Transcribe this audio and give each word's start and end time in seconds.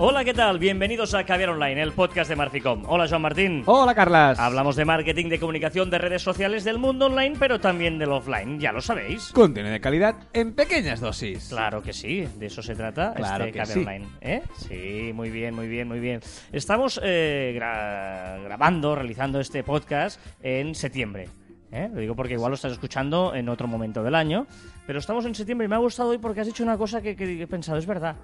Hola, 0.00 0.24
¿qué 0.24 0.32
tal? 0.32 0.60
Bienvenidos 0.60 1.12
a 1.14 1.24
Caviar 1.24 1.50
Online, 1.50 1.82
el 1.82 1.90
podcast 1.92 2.30
de 2.30 2.36
Marficom. 2.36 2.84
Hola, 2.86 3.08
Joan 3.08 3.20
Martín. 3.22 3.62
Hola, 3.66 3.96
Carlas. 3.96 4.38
Hablamos 4.38 4.76
de 4.76 4.84
marketing, 4.84 5.26
de 5.28 5.40
comunicación, 5.40 5.90
de 5.90 5.98
redes 5.98 6.22
sociales, 6.22 6.62
del 6.62 6.78
mundo 6.78 7.06
online, 7.06 7.34
pero 7.36 7.58
también 7.60 7.98
del 7.98 8.12
offline, 8.12 8.60
ya 8.60 8.70
lo 8.70 8.80
sabéis. 8.80 9.32
Contenido 9.32 9.72
de 9.72 9.80
calidad 9.80 10.14
en 10.32 10.54
pequeñas 10.54 11.00
dosis. 11.00 11.48
Claro 11.48 11.82
que 11.82 11.92
sí, 11.92 12.28
de 12.38 12.46
eso 12.46 12.62
se 12.62 12.76
trata 12.76 13.12
Claro 13.14 13.46
este 13.46 13.52
que 13.52 13.58
Caviar 13.58 13.74
sí. 13.74 13.80
Online. 13.80 14.06
¿eh? 14.20 14.42
Sí, 14.68 15.12
muy 15.12 15.30
bien, 15.30 15.54
muy 15.56 15.66
bien, 15.66 15.88
muy 15.88 15.98
bien. 15.98 16.20
Estamos 16.52 17.00
eh, 17.02 17.52
gra- 17.58 18.40
grabando, 18.44 18.94
realizando 18.94 19.40
este 19.40 19.64
podcast 19.64 20.20
en 20.44 20.76
septiembre. 20.76 21.28
¿eh? 21.72 21.90
Lo 21.92 22.00
digo 22.00 22.14
porque 22.14 22.34
igual 22.34 22.50
lo 22.50 22.54
estás 22.54 22.70
escuchando 22.72 23.34
en 23.34 23.48
otro 23.48 23.66
momento 23.66 24.04
del 24.04 24.14
año, 24.14 24.46
pero 24.86 25.00
estamos 25.00 25.26
en 25.26 25.34
septiembre 25.34 25.64
y 25.64 25.68
me 25.68 25.74
ha 25.74 25.78
gustado 25.78 26.10
hoy 26.10 26.18
porque 26.18 26.40
has 26.42 26.46
dicho 26.46 26.62
una 26.62 26.78
cosa 26.78 27.02
que, 27.02 27.16
que 27.16 27.42
he 27.42 27.46
pensado, 27.48 27.78
es 27.78 27.86
verdad. 27.86 28.14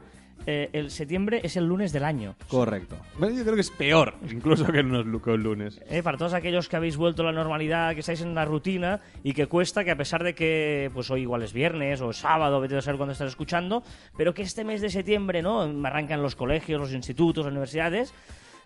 Eh, 0.47 0.69
el 0.73 0.91
septiembre 0.91 1.41
es 1.43 1.57
el 1.57 1.67
lunes 1.67 1.93
del 1.93 2.05
año. 2.05 2.35
Correcto. 2.49 2.97
Bueno, 3.19 3.35
yo 3.37 3.43
creo 3.43 3.55
que 3.55 3.61
es 3.63 3.71
peor, 3.71 4.15
incluso 4.31 4.67
que 4.67 4.81
unos 4.81 5.07
lu- 5.07 5.23
que 5.23 5.31
un 5.31 5.43
lunes. 5.43 5.81
Eh, 5.89 6.03
para 6.03 6.19
todos 6.19 6.35
aquellos 6.35 6.69
que 6.69 6.77
habéis 6.77 6.97
vuelto 6.97 7.23
a 7.23 7.27
la 7.27 7.33
normalidad, 7.33 7.95
que 7.95 8.01
estáis 8.01 8.21
en 8.21 8.35
la 8.35 8.45
rutina 8.45 9.01
y 9.23 9.33
que 9.33 9.47
cuesta 9.47 9.85
que 9.85 9.91
a 9.91 9.97
pesar 9.97 10.23
de 10.23 10.35
que 10.35 10.91
pues 10.93 11.11
hoy 11.11 11.23
igual 11.23 11.43
es 11.43 11.53
viernes 11.53 12.01
o 12.01 12.11
es 12.11 12.19
sábado, 12.19 12.61
vete 12.61 12.77
a 12.77 12.83
saber 12.83 12.99
cuándo 12.99 13.13
estás 13.13 13.29
escuchando, 13.29 13.83
pero 14.17 14.35
que 14.35 14.43
este 14.43 14.65
mes 14.65 14.81
de 14.81 14.91
septiembre, 14.91 15.43
¿no? 15.43 15.63
Arrancan 15.63 16.23
los 16.23 16.37
colegios, 16.37 16.81
los 16.81 16.93
institutos, 16.93 17.45
las 17.45 17.53
universidades, 17.53 18.13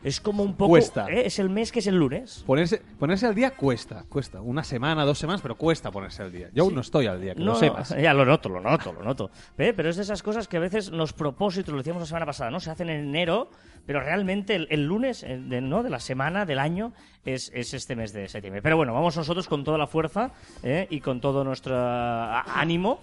es 0.02 0.20
como 0.20 0.42
un 0.42 0.54
poco 0.54 0.70
Cuesta. 0.70 1.08
¿eh? 1.08 1.26
es 1.26 1.38
el 1.38 1.50
mes 1.50 1.72
que 1.72 1.80
es 1.80 1.86
el 1.86 1.96
lunes. 1.96 2.44
Ponerse, 2.46 2.80
ponerse 2.98 3.26
al 3.26 3.34
día 3.34 3.50
cuesta, 3.50 4.04
cuesta. 4.08 4.40
Una 4.40 4.62
semana, 4.62 5.04
dos 5.04 5.18
semanas, 5.18 5.42
pero 5.42 5.56
cuesta 5.56 5.90
ponerse 5.90 6.22
al 6.22 6.32
día. 6.32 6.48
Yo 6.54 6.64
aún 6.64 6.74
no 6.74 6.80
estoy 6.82 7.06
al 7.06 7.20
día, 7.20 7.34
que 7.34 7.40
No, 7.40 7.52
lo 7.52 7.58
sepas. 7.58 7.94
Ya 7.98 8.14
lo 8.14 8.24
noto, 8.24 8.48
lo 8.48 8.60
noto, 8.60 8.92
lo 8.92 9.02
noto. 9.02 9.30
¿Ve? 9.56 9.72
Pero 9.74 9.90
es 9.90 9.96
de 9.96 10.02
esas 10.02 10.22
cosas 10.22 10.46
que 10.46 10.56
a 10.56 10.60
veces 10.60 10.90
los 10.90 11.12
propósitos, 11.12 11.72
lo 11.72 11.78
decíamos 11.78 12.00
la 12.02 12.06
semana 12.06 12.26
pasada, 12.26 12.50
¿no? 12.50 12.60
Se 12.60 12.70
hacen 12.70 12.90
en 12.90 13.00
enero, 13.00 13.50
pero 13.86 14.00
realmente 14.00 14.54
el, 14.54 14.68
el 14.70 14.84
lunes 14.84 15.22
eh, 15.24 15.38
de, 15.38 15.60
¿no? 15.60 15.82
de 15.82 15.90
la 15.90 16.00
semana, 16.00 16.46
del 16.46 16.58
año, 16.58 16.92
es, 17.24 17.50
es 17.54 17.74
este 17.74 17.96
mes 17.96 18.12
de 18.12 18.28
septiembre. 18.28 18.62
Pero 18.62 18.76
bueno, 18.76 18.94
vamos 18.94 19.16
nosotros 19.16 19.48
con 19.48 19.64
toda 19.64 19.78
la 19.78 19.86
fuerza 19.86 20.30
¿eh? 20.62 20.86
y 20.90 21.00
con 21.00 21.20
todo 21.20 21.44
nuestro 21.44 21.76
ánimo. 21.76 23.00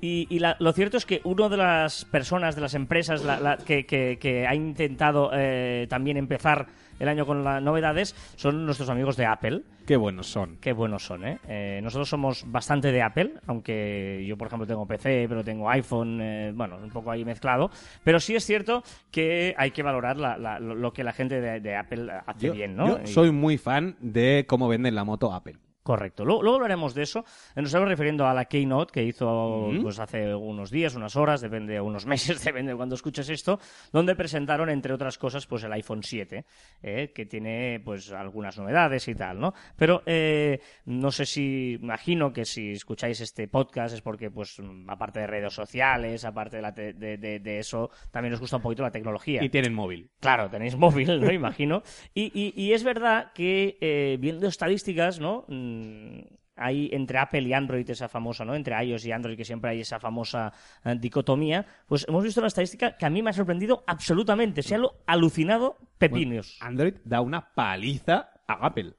Y, 0.00 0.26
y 0.30 0.38
la- 0.38 0.56
lo 0.60 0.72
cierto 0.72 0.96
es 0.96 1.04
que 1.06 1.20
una 1.24 1.48
de 1.48 1.56
las 1.56 2.04
personas, 2.04 2.54
de 2.54 2.60
las 2.60 2.74
empresas 2.74 3.24
la- 3.24 3.40
la- 3.40 3.56
que, 3.56 3.84
que- 3.84 4.16
que 4.20 4.46
ha 4.46 4.54
intentado 4.54 5.30
eh, 5.34 5.86
también 5.90 6.16
empezar 6.16 6.66
el 7.00 7.08
año 7.08 7.26
con 7.26 7.42
las 7.44 7.62
novedades 7.62 8.14
son 8.36 8.64
nuestros 8.64 8.88
amigos 8.90 9.16
de 9.16 9.26
Apple. 9.26 9.62
Qué 9.86 9.96
buenos 9.96 10.26
son. 10.28 10.56
Qué 10.60 10.72
buenos 10.72 11.04
son, 11.04 11.24
¿eh? 11.26 11.38
Eh, 11.48 11.80
Nosotros 11.82 12.08
somos 12.08 12.44
bastante 12.46 12.92
de 12.92 13.02
Apple, 13.02 13.34
aunque 13.46 14.24
yo, 14.26 14.36
por 14.36 14.48
ejemplo, 14.48 14.66
tengo 14.66 14.86
PC, 14.86 15.26
pero 15.28 15.42
tengo 15.42 15.68
iPhone, 15.70 16.20
eh, 16.20 16.52
bueno, 16.54 16.76
un 16.82 16.90
poco 16.90 17.10
ahí 17.10 17.24
mezclado. 17.24 17.70
Pero 18.04 18.20
sí 18.20 18.36
es 18.36 18.44
cierto 18.44 18.82
que 19.10 19.54
hay 19.58 19.70
que 19.72 19.82
valorar 19.82 20.16
la- 20.16 20.36
la- 20.38 20.60
lo 20.60 20.92
que 20.92 21.02
la 21.04 21.12
gente 21.12 21.40
de, 21.40 21.60
de 21.60 21.76
Apple 21.76 22.08
hace 22.26 22.46
Yo, 22.48 22.52
bien, 22.52 22.76
¿no? 22.76 22.98
yo 23.00 23.06
soy 23.06 23.30
muy 23.32 23.58
fan 23.58 23.96
de 24.00 24.44
cómo 24.48 24.68
venden 24.68 24.94
la 24.94 25.04
moto 25.04 25.32
Apple. 25.32 25.56
Correcto. 25.88 26.22
Luego, 26.22 26.42
luego 26.42 26.56
hablaremos 26.56 26.92
de 26.94 27.02
eso. 27.04 27.24
Nos 27.56 27.64
estamos 27.64 27.88
refiriendo 27.88 28.26
a 28.26 28.34
la 28.34 28.44
Keynote 28.44 28.92
que 28.92 29.02
hizo 29.04 29.70
pues, 29.80 29.98
hace 29.98 30.34
unos 30.34 30.70
días, 30.70 30.94
unas 30.94 31.16
horas, 31.16 31.40
depende, 31.40 31.80
unos 31.80 32.04
meses, 32.12 32.44
depende 32.44 32.72
de 32.72 32.76
cuando 32.76 32.94
escuches 32.94 33.26
esto, 33.30 33.58
donde 33.90 34.14
presentaron, 34.14 34.68
entre 34.68 34.92
otras 34.92 35.16
cosas, 35.16 35.46
pues 35.46 35.64
el 35.64 35.72
iPhone 35.72 36.02
7, 36.02 36.44
eh, 36.82 37.12
que 37.14 37.24
tiene 37.24 37.80
pues 37.82 38.12
algunas 38.12 38.58
novedades 38.58 39.08
y 39.08 39.14
tal, 39.14 39.40
¿no? 39.40 39.54
Pero 39.76 40.02
eh, 40.04 40.60
no 40.84 41.10
sé 41.10 41.24
si, 41.24 41.78
imagino 41.80 42.34
que 42.34 42.44
si 42.44 42.72
escucháis 42.72 43.22
este 43.22 43.48
podcast 43.48 43.94
es 43.94 44.02
porque, 44.02 44.30
pues, 44.30 44.60
aparte 44.88 45.20
de 45.20 45.26
redes 45.26 45.54
sociales, 45.54 46.26
aparte 46.26 46.56
de, 46.56 46.62
la 46.62 46.74
te- 46.74 46.92
de, 46.92 47.16
de- 47.16 47.40
de 47.40 47.58
eso, 47.60 47.88
también 48.10 48.34
os 48.34 48.40
gusta 48.40 48.56
un 48.56 48.62
poquito 48.62 48.82
la 48.82 48.90
tecnología. 48.90 49.42
Y 49.42 49.48
tienen 49.48 49.72
móvil. 49.72 50.10
Claro, 50.20 50.50
tenéis 50.50 50.76
móvil, 50.76 51.18
¿no? 51.18 51.32
Imagino. 51.32 51.82
Y, 52.12 52.30
y- 52.38 52.52
y 52.62 52.74
es 52.74 52.84
verdad 52.84 53.32
que, 53.32 53.78
eh, 53.80 54.18
viendo 54.20 54.46
estadísticas, 54.48 55.18
¿no? 55.18 55.46
Mm, 55.78 56.20
hay 56.56 56.90
entre 56.92 57.18
Apple 57.18 57.42
y 57.42 57.52
Android 57.52 57.88
esa 57.88 58.08
famosa, 58.08 58.44
¿no? 58.44 58.54
Entre 58.54 58.74
iOS 58.84 59.06
y 59.06 59.12
Android, 59.12 59.36
que 59.36 59.44
siempre 59.44 59.70
hay 59.70 59.80
esa 59.80 60.00
famosa 60.00 60.52
eh, 60.84 60.96
dicotomía. 60.98 61.64
Pues 61.86 62.04
hemos 62.08 62.24
visto 62.24 62.40
una 62.40 62.48
estadística 62.48 62.96
que 62.96 63.06
a 63.06 63.10
mí 63.10 63.22
me 63.22 63.30
ha 63.30 63.32
sorprendido 63.32 63.84
absolutamente. 63.86 64.62
Se 64.62 64.74
ha 64.74 64.80
alucinado 65.06 65.76
pepinos. 65.98 66.58
Android 66.60 66.94
da 67.04 67.20
una 67.20 67.52
paliza 67.54 68.30
a 68.48 68.66
Apple. 68.66 68.94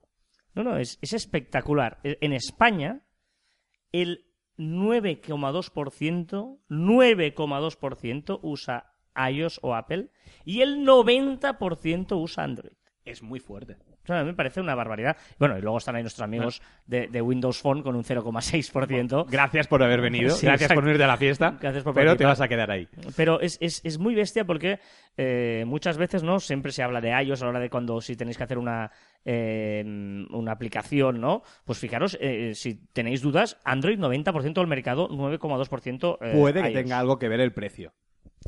No, 0.56 0.63
no, 0.63 0.78
es, 0.78 0.97
es 1.01 1.13
espectacular. 1.13 2.00
E- 2.03 2.18
En 2.22 2.31
España, 2.34 3.01
el 3.91 4.25
9,2%, 4.57 6.59
9,2% 6.69 8.39
usa 8.41 8.94
iOS 9.31 9.59
o 9.63 9.75
Apple 9.75 10.12
y 10.45 10.62
el 10.62 10.85
90% 10.85 12.22
usa 12.22 12.44
Android. 12.44 12.73
Es 13.03 13.22
muy 13.23 13.39
fuerte. 13.39 13.78
A 14.18 14.22
mí 14.24 14.30
me 14.30 14.34
parece 14.34 14.62
una 14.62 14.75
barbaridad. 14.75 15.18
Bueno, 15.38 15.58
y 15.58 15.62
luego 15.62 15.78
están 15.78 15.96
ahí 15.96 16.02
nuestros 16.02 16.24
amigos 16.24 16.62
de, 16.86 17.08
de 17.08 17.22
Windows 17.22 17.62
Phone 17.62 17.81
con 17.81 17.96
un 17.96 18.03
0,6%. 18.03 19.25
Gracias 19.30 19.68
por 19.68 19.84
haber 19.84 20.02
venido. 20.02 20.31
Sí, 20.31 20.46
gracias 20.46 20.68
exacto. 20.68 20.75
por 20.75 20.84
unirte 20.84 21.03
a 21.03 21.08
la 21.08 21.18
fiesta. 21.18 21.58
Gracias 21.59 21.84
por 21.84 21.94
pero 21.94 22.16
te 22.16 22.25
vas 22.25 22.42
a 22.42 22.48
quedar 22.48 22.72
ahí. 22.72 22.88
Pero 23.16 23.40
es, 23.42 23.58
es, 23.62 23.81
es 23.84 23.98
muy 24.00 24.16
bestia 24.16 24.46
porque 24.46 24.80
eh, 25.18 25.64
muchas 25.68 25.98
veces 25.98 26.24
no 26.24 26.40
siempre 26.40 26.72
se 26.72 26.84
habla 26.84 27.02
de 27.02 27.09
iOS 27.24 27.42
a 27.42 27.46
la 27.46 27.50
hora 27.52 27.59
de 27.59 27.69
cuando 27.69 28.02
si 28.02 28.16
tenéis 28.16 28.38
que 28.38 28.44
hacer 28.44 28.58
una, 28.58 28.92
eh, 29.25 29.84
una 30.31 30.52
aplicación, 30.52 31.19
¿no? 31.19 31.44
Pues 31.66 31.80
fijaros, 31.80 32.18
eh, 32.19 32.53
si 32.56 32.75
tenéis 32.94 33.22
dudas, 33.22 33.58
Android 33.64 34.00
90% 34.00 34.53
del 34.53 34.68
mercado, 34.68 35.09
9,2% 35.09 36.18
eh, 36.22 36.31
Puede 36.36 36.62
que 36.62 36.69
iOS. 36.69 36.74
tenga 36.74 37.00
algo 37.00 37.19
que 37.19 37.28
ver 37.30 37.40
el 37.42 37.52
precio. 37.53 37.94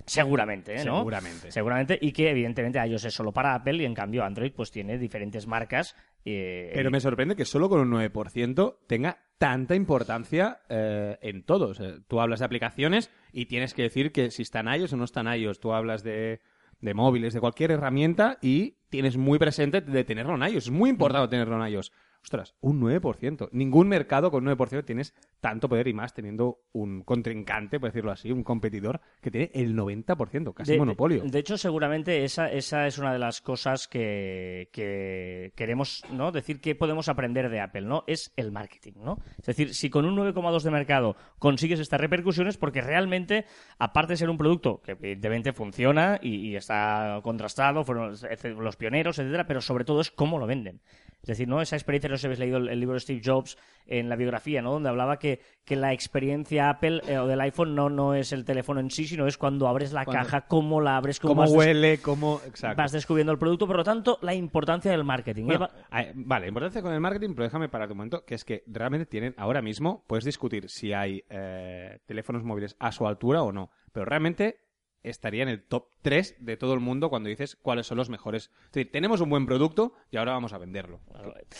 Seguramente, 0.06 0.74
¿eh? 0.74 0.86
¿no? 0.86 1.00
Seguramente. 1.00 1.52
Seguramente, 1.52 2.00
y 2.02 2.12
que 2.12 2.30
evidentemente 2.30 2.80
iOS 2.86 3.06
es 3.06 3.14
solo 3.14 3.32
para 3.32 3.54
Apple 3.56 3.82
y 3.82 3.86
en 3.86 3.94
cambio 3.94 4.24
Android 4.24 4.52
pues 4.56 4.72
tiene 4.72 4.98
diferentes 4.98 5.48
marcas. 5.48 5.96
eh, 6.26 6.72
Pero 6.74 6.92
me 6.92 7.00
sorprende 7.00 7.36
que 7.36 7.46
solo 7.46 7.70
con 7.70 7.80
un 7.82 7.92
9% 7.92 8.78
tenga 8.88 9.18
tanta 9.38 9.76
importancia 9.76 10.62
eh, 10.70 11.18
en 11.22 11.44
todo. 11.44 11.70
O 11.70 11.74
sea, 11.74 11.94
tú 12.08 12.22
hablas 12.22 12.40
de 12.40 12.46
aplicaciones 12.46 13.12
y 13.32 13.48
tienes 13.48 13.74
que 13.74 13.84
decir 13.84 14.12
que 14.12 14.32
si 14.32 14.44
están 14.44 14.68
iOS 14.68 14.94
o 14.94 14.98
no 14.98 15.04
están 15.04 15.28
iOS. 15.28 15.60
Tú 15.60 15.74
hablas 15.74 16.04
de, 16.04 16.40
de 16.80 16.94
móviles, 16.94 17.34
de 17.34 17.40
cualquier 17.40 17.72
herramienta 17.72 18.38
y 18.42 18.78
tienes 18.90 19.18
muy 19.18 19.40
presente 19.40 19.82
de 19.82 20.04
tenerlo 20.04 20.36
en 20.36 20.44
iOS. 20.54 20.66
Es 20.66 20.72
muy 20.72 20.90
importante 20.90 21.28
tenerlo 21.30 21.64
en 21.66 21.74
iOS. 21.74 21.92
Ostras, 22.24 22.54
un 22.62 22.80
9%. 22.80 23.50
Ningún 23.52 23.88
mercado 23.88 24.30
con 24.30 24.46
9% 24.46 24.86
tienes 24.86 25.14
tanto 25.40 25.68
poder 25.68 25.88
y 25.88 25.94
más 25.94 26.14
teniendo 26.14 26.60
un 26.72 27.02
contrincante, 27.02 27.80
por 27.80 27.90
decirlo 27.90 28.12
así, 28.12 28.32
un 28.32 28.44
competidor 28.44 29.02
que 29.22 29.32
tiene 29.32 29.50
el 29.56 29.76
90%, 29.76 30.54
casi 30.54 30.74
de- 30.74 30.78
monopolio. 30.78 31.24
De, 31.24 31.30
de 31.32 31.40
hecho, 31.40 31.58
seguramente 31.58 32.24
esa, 32.24 32.52
esa 32.52 32.86
es 32.86 33.00
una 33.00 33.12
de 33.12 33.18
las 33.20 33.42
cosas 33.42 33.88
que, 33.88 34.70
que 34.72 35.52
queremos 35.56 36.04
¿no? 36.12 36.32
decir 36.32 36.62
que 36.62 36.76
podemos 36.76 37.10
aprender 37.10 37.50
de 37.50 37.60
Apple, 37.60 37.82
¿no? 37.82 38.04
Es 38.06 38.32
el 38.38 38.52
marketing, 38.52 38.94
¿no? 39.04 39.18
Es 39.40 39.46
decir, 39.48 39.74
si 39.74 39.90
con 39.90 40.06
un 40.06 40.16
9,2 40.16 40.62
de 40.62 40.72
mercado 40.72 41.16
consigues 41.40 41.80
estas 41.80 42.00
repercusiones, 42.00 42.58
porque 42.58 42.82
realmente, 42.82 43.46
aparte 43.80 44.14
de 44.14 44.18
ser 44.18 44.30
un 44.30 44.38
producto 44.38 44.82
que 44.84 44.92
evidentemente 44.92 45.54
funciona 45.54 46.20
y, 46.22 46.36
y 46.50 46.56
está 46.56 47.20
contrastado, 47.24 47.84
fueron 47.84 48.10
los- 48.12 48.24
los 48.44 48.76
pioneros, 48.76 49.18
etcétera, 49.18 49.48
pero 49.48 49.60
sobre 49.60 49.86
todo 49.86 50.02
es 50.02 50.12
cómo 50.12 50.38
lo 50.38 50.46
venden. 50.46 50.82
Es 51.24 51.28
decir, 51.28 51.48
¿no? 51.48 51.62
Esa 51.62 51.76
experiencia, 51.76 52.10
no 52.12 52.18
sé 52.18 52.22
si 52.22 52.28
habéis 52.28 52.40
leído 52.40 52.58
el, 52.58 52.70
el 52.70 52.80
libro 52.80 52.94
de 52.94 53.00
Steve 53.00 53.22
Jobs 53.24 53.58
en 53.88 54.08
la 54.08 54.16
biografía, 54.16 54.62
¿no? 54.62 54.72
Donde 54.74 54.90
hablaba 54.90 55.18
que, 55.18 55.42
que 55.66 55.76
la 55.76 55.92
experiencia 55.92 56.70
Apple 56.70 57.02
eh, 57.08 57.18
o 57.18 57.28
del 57.28 57.42
iPhone 57.42 57.76
no, 57.76 57.90
no 57.90 58.14
es 58.14 58.32
el 58.32 58.46
teléfono 58.46 58.80
en 58.80 58.90
sí, 58.92 59.06
sino 59.06 59.26
es 59.28 59.38
cuando 59.38 59.68
abres 59.68 59.92
la 59.92 60.06
Cuando- 60.06 60.24
caja, 60.24 60.42
cómo 60.48 60.80
la 60.80 60.98
abres, 60.98 61.20
cómo, 61.20 61.32
¿Cómo 61.32 61.42
vas, 61.42 61.50
des- 61.52 61.58
huele? 61.58 61.98
¿Cómo...? 61.98 62.40
Exacto. 62.46 62.78
vas 62.78 62.92
descubriendo 62.92 63.32
el 63.34 63.40
producto. 63.40 63.68
Por 63.68 63.78
lo 63.78 63.84
tanto, 63.84 64.18
la 64.22 64.34
importancia 64.36 64.92
del 64.92 65.04
marketing. 65.04 65.46
Bueno, 65.46 65.68
a- 65.90 66.06
vale, 66.14 66.48
importancia 66.48 66.82
con 66.82 66.94
el 66.94 67.00
marketing, 67.02 67.30
pero 67.34 67.44
déjame 67.46 67.68
parar 67.70 67.92
un 67.92 67.98
momento, 67.98 68.24
que 68.24 68.36
es 68.36 68.46
que 68.46 68.64
realmente 68.68 69.06
tienen, 69.08 69.34
ahora 69.38 69.62
mismo, 69.62 70.06
puedes 70.08 70.24
discutir 70.26 70.70
si 70.70 70.94
hay 70.94 71.24
eh, 71.30 72.00
teléfonos 72.06 72.44
móviles 72.44 72.76
a 72.80 72.92
su 72.92 73.08
altura 73.08 73.42
o 73.44 73.52
no, 73.52 73.72
pero 73.92 74.06
realmente 74.06 74.60
estaría 75.04 75.44
en 75.44 75.50
el 75.50 75.64
top 75.64 75.88
3 76.02 76.36
de 76.40 76.58
todo 76.58 76.74
el 76.74 76.80
mundo 76.80 77.10
cuando 77.10 77.30
dices 77.30 77.56
cuáles 77.56 77.88
son 77.88 77.98
los 77.98 78.10
mejores. 78.10 78.52
Es 78.66 78.72
decir, 78.72 78.92
tenemos 78.92 79.22
un 79.22 79.30
buen 79.30 79.46
producto 79.46 79.94
y 80.12 80.18
ahora 80.18 80.34
vamos 80.34 80.54
a 80.54 80.58
venderlo. 80.58 81.00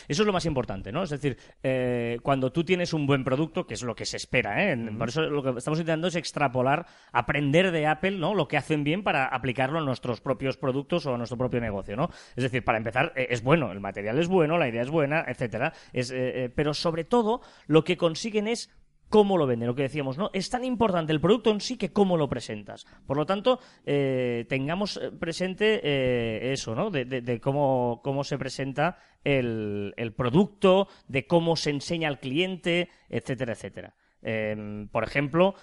Eso 0.08 0.24
es 0.24 0.28
lo 0.28 0.34
más 0.34 0.46
importante, 0.46 0.92
¿no? 0.92 1.04
Es 1.04 1.10
decir, 1.10 1.38
eh, 1.64 2.20
cuando 2.24 2.52
tú 2.52 2.64
tienes 2.64 2.94
un 2.94 3.08
buen 3.08 3.24
producto, 3.24 3.66
que 3.66 3.74
es 3.74 3.84
lo 3.84 3.96
que 3.96 4.06
se 4.06 4.18
espera, 4.18 4.72
¿eh? 4.72 4.78
Por 4.98 5.10
eso 5.10 5.22
lo 5.22 5.44
que 5.44 5.58
estamos 5.58 5.80
intentando 5.80 6.08
es 6.08 6.16
extrapolar, 6.16 6.86
aprender 7.12 7.72
de 7.72 7.88
Apple, 7.88 8.12
¿no? 8.12 8.34
Lo 8.34 8.48
que 8.48 8.58
hacen 8.58 8.84
bien 8.84 9.04
para 9.04 9.26
aplicarlo 9.26 9.80
a 9.80 9.82
nuestros 9.82 10.22
propios 10.22 10.58
productos 10.58 11.06
o 11.06 11.14
a 11.14 11.18
nuestro 11.18 11.38
propio 11.38 11.60
negocio, 11.62 11.96
¿no? 11.96 12.10
Es 12.36 12.44
decir, 12.44 12.64
para 12.64 12.78
empezar, 12.78 13.14
eh, 13.16 13.28
es 13.30 13.44
bueno, 13.44 13.72
el 13.72 13.80
material 13.80 14.20
es 14.20 14.28
bueno, 14.28 14.58
la 14.58 14.68
idea 14.68 14.82
es 14.82 14.90
buena, 14.90 15.26
etcétera. 15.28 15.74
Es, 15.94 16.12
eh, 16.12 16.46
eh, 16.46 16.50
pero 16.50 16.74
sobre 16.74 17.04
todo, 17.04 17.42
lo 17.68 17.84
que 17.84 17.98
consiguen 17.98 18.48
es 18.48 18.70
cómo 19.12 19.38
lo 19.38 19.46
venden, 19.46 19.68
lo 19.68 19.76
que 19.76 19.84
decíamos, 19.84 20.18
¿no? 20.18 20.32
Es 20.34 20.50
tan 20.50 20.64
importante 20.64 21.12
el 21.12 21.20
producto 21.20 21.52
en 21.52 21.60
sí 21.60 21.78
que 21.78 21.92
cómo 21.92 22.18
lo 22.18 22.30
presentas. 22.30 22.88
Por 23.06 23.18
lo 23.18 23.26
tanto, 23.26 23.60
eh, 23.86 24.46
tengamos 24.48 24.98
eh, 24.98 25.12
presente 25.12 25.82
eh, 25.84 26.54
eso, 26.54 26.74
¿no? 26.74 26.90
De, 26.90 27.40
cómo, 27.42 28.00
cómo 28.04 28.24
se 28.24 28.38
presenta 28.38 28.98
el, 29.24 29.94
el 29.98 30.14
producto, 30.14 30.88
de 31.08 31.28
cómo 31.28 31.58
se 31.58 31.72
enseña 31.72 32.08
al 32.08 32.20
cliente, 32.20 32.90
etcétera, 33.10 33.54
etcétera. 33.54 33.96
Eh, 34.24 34.88
por 34.92 35.04
ejemplo, 35.04 35.56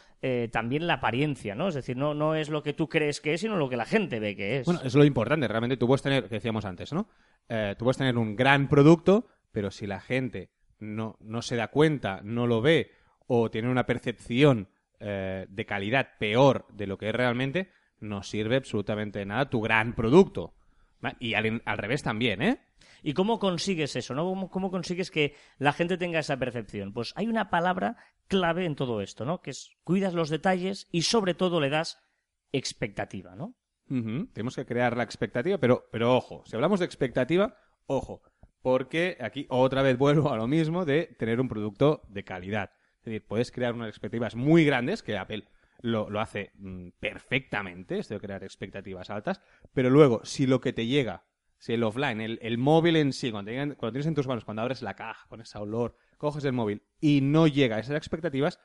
también 0.53 0.87
la 0.87 0.95
apariencia, 0.95 1.55
¿no? 1.55 1.69
Es 1.69 1.75
decir, 1.75 1.97
no, 1.97 2.13
no 2.13 2.35
es 2.35 2.51
lo 2.51 2.63
que 2.63 2.75
tú 2.75 2.89
crees 2.89 3.21
que 3.21 3.33
es, 3.33 3.41
sino 3.41 3.57
lo 3.57 3.69
que 3.71 3.77
la 3.77 3.87
gente 3.87 4.21
ve 4.21 4.37
que 4.37 4.59
es. 4.59 4.67
Bueno, 4.67 4.83
es 4.85 4.95
lo 4.95 5.05
importante. 5.05 5.49
Realmente 5.49 5.77
tú 5.77 5.87
puedes 5.87 6.03
tener, 6.03 6.25
que 6.25 6.35
decíamos 6.35 6.65
antes, 6.65 6.93
¿no? 6.93 7.09
Tú 7.49 7.85
puedes 7.85 7.97
tener 7.97 8.19
un 8.19 8.37
gran 8.37 8.69
producto, 8.69 9.27
pero 9.53 9.71
si 9.71 9.87
la 9.87 10.01
gente 10.01 10.51
no, 10.81 11.17
no 11.21 11.41
se 11.41 11.57
da 11.57 11.69
cuenta, 11.69 12.21
no 12.23 12.47
lo 12.47 12.61
ve 12.61 12.98
o 13.29 13.51
tiene 13.51 13.69
una 13.69 13.87
percepción 13.87 14.69
eh, 14.99 15.47
de 15.49 15.67
calidad 15.67 16.19
peor 16.19 16.67
de 16.73 16.89
lo 16.89 16.99
que 16.99 17.11
es 17.11 17.15
realmente, 17.15 17.71
no 18.01 18.25
sirve 18.25 18.57
absolutamente 18.57 19.21
de 19.21 19.27
nada 19.27 19.49
tu 19.49 19.61
gran 19.61 19.95
producto. 19.95 20.55
Y 21.21 21.35
al, 21.35 21.63
al 21.65 21.79
revés 21.79 22.03
también, 22.03 22.43
¿eh? 22.43 22.61
¿Y 23.03 23.15
cómo 23.15 23.39
consigues 23.39 23.95
eso? 23.95 24.15
¿no? 24.15 24.25
¿Cómo, 24.25 24.51
cómo 24.51 24.71
consigues 24.73 25.13
que 25.13 25.37
la 25.59 25.73
gente 25.73 25.97
tenga 25.97 26.19
esa 26.19 26.37
percepción? 26.37 26.93
Pues 26.93 27.13
hay 27.17 27.29
una 27.29 27.51
palabra 27.51 27.97
clave 28.27 28.65
en 28.65 28.75
todo 28.75 29.01
esto, 29.01 29.25
¿no? 29.25 29.41
Que 29.41 29.51
es 29.51 29.71
cuidas 29.85 30.15
los 30.15 30.31
detalles 30.31 30.89
y 30.91 31.03
sobre 31.03 31.35
todo 31.35 31.61
le 31.61 31.71
das 31.71 32.01
expectativa, 32.51 33.37
¿no? 33.37 33.55
Tenemos 34.35 34.55
que 34.55 34.67
crear 34.67 34.97
la 34.97 35.03
expectativa, 35.03 35.57
pero, 35.59 35.89
pero 35.91 36.15
ojo, 36.15 36.43
si 36.45 36.55
hablamos 36.57 36.81
de 36.81 36.87
expectativa, 36.87 37.57
ojo, 37.87 38.21
porque 38.61 39.17
aquí 39.19 39.47
otra 39.49 39.81
vez 39.81 39.97
vuelvo 39.97 40.31
a 40.31 40.37
lo 40.37 40.47
mismo 40.47 40.85
de 40.85 41.17
tener 41.19 41.41
un 41.41 41.49
producto 41.49 42.03
de 42.09 42.25
calidad. 42.25 42.71
Decir, 43.09 43.27
puedes 43.27 43.51
crear 43.51 43.75
unas 43.75 43.89
expectativas 43.89 44.35
muy 44.35 44.65
grandes, 44.65 45.03
que 45.03 45.17
Apple 45.17 45.45
lo, 45.81 46.11
lo 46.11 46.21
hace 46.21 46.51
mm, 46.55 46.89
perfectamente, 47.01 47.99
esto 47.99 48.15
de 48.15 48.21
crear 48.21 48.45
expectativas 48.45 49.11
altas, 49.11 49.41
pero 49.73 49.91
luego, 49.91 50.21
si 50.25 50.47
lo 50.47 50.61
que 50.61 50.73
te 50.73 50.87
llega, 50.87 51.25
si 51.59 51.73
el 51.73 51.83
offline, 51.83 52.21
el, 52.21 52.39
el 52.43 52.59
móvil 52.59 52.97
en 52.97 53.13
sí, 53.13 53.31
cuando, 53.31 53.51
tienes 53.51 54.07
en 54.07 54.15
tus 54.15 54.27
manos, 54.27 54.45
cuando 54.45 54.63
abres 54.63 54.83
la 54.83 54.95
caja 54.95 55.27
con 55.29 55.41
ese 55.41 55.59
olor, 55.59 55.97
coges 56.17 56.45
el 56.45 56.53
móvil 56.53 56.83
y 57.01 57.21
no 57.21 57.47
llega 57.47 57.77
a 57.77 57.81
esas 57.81 57.97
expectativas, 57.97 58.61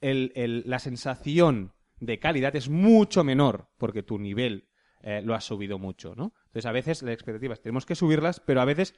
la 0.00 0.78
sensación 0.78 1.72
de 1.98 2.18
calidad 2.18 2.54
es 2.56 2.68
mucho 2.68 3.24
menor 3.24 3.70
porque 3.78 4.02
tu 4.02 4.18
nivel 4.18 4.68
eh, 5.02 5.22
lo 5.22 5.34
has 5.34 5.44
subido 5.44 5.78
mucho, 5.78 6.14
¿no? 6.14 6.34
Entonces, 6.46 6.66
a 6.66 6.72
veces 6.72 7.02
las 7.02 7.14
expectativas 7.14 7.60
tenemos 7.60 7.86
que 7.86 7.94
subirlas, 7.94 8.40
pero 8.40 8.60
a 8.60 8.64
veces, 8.66 8.94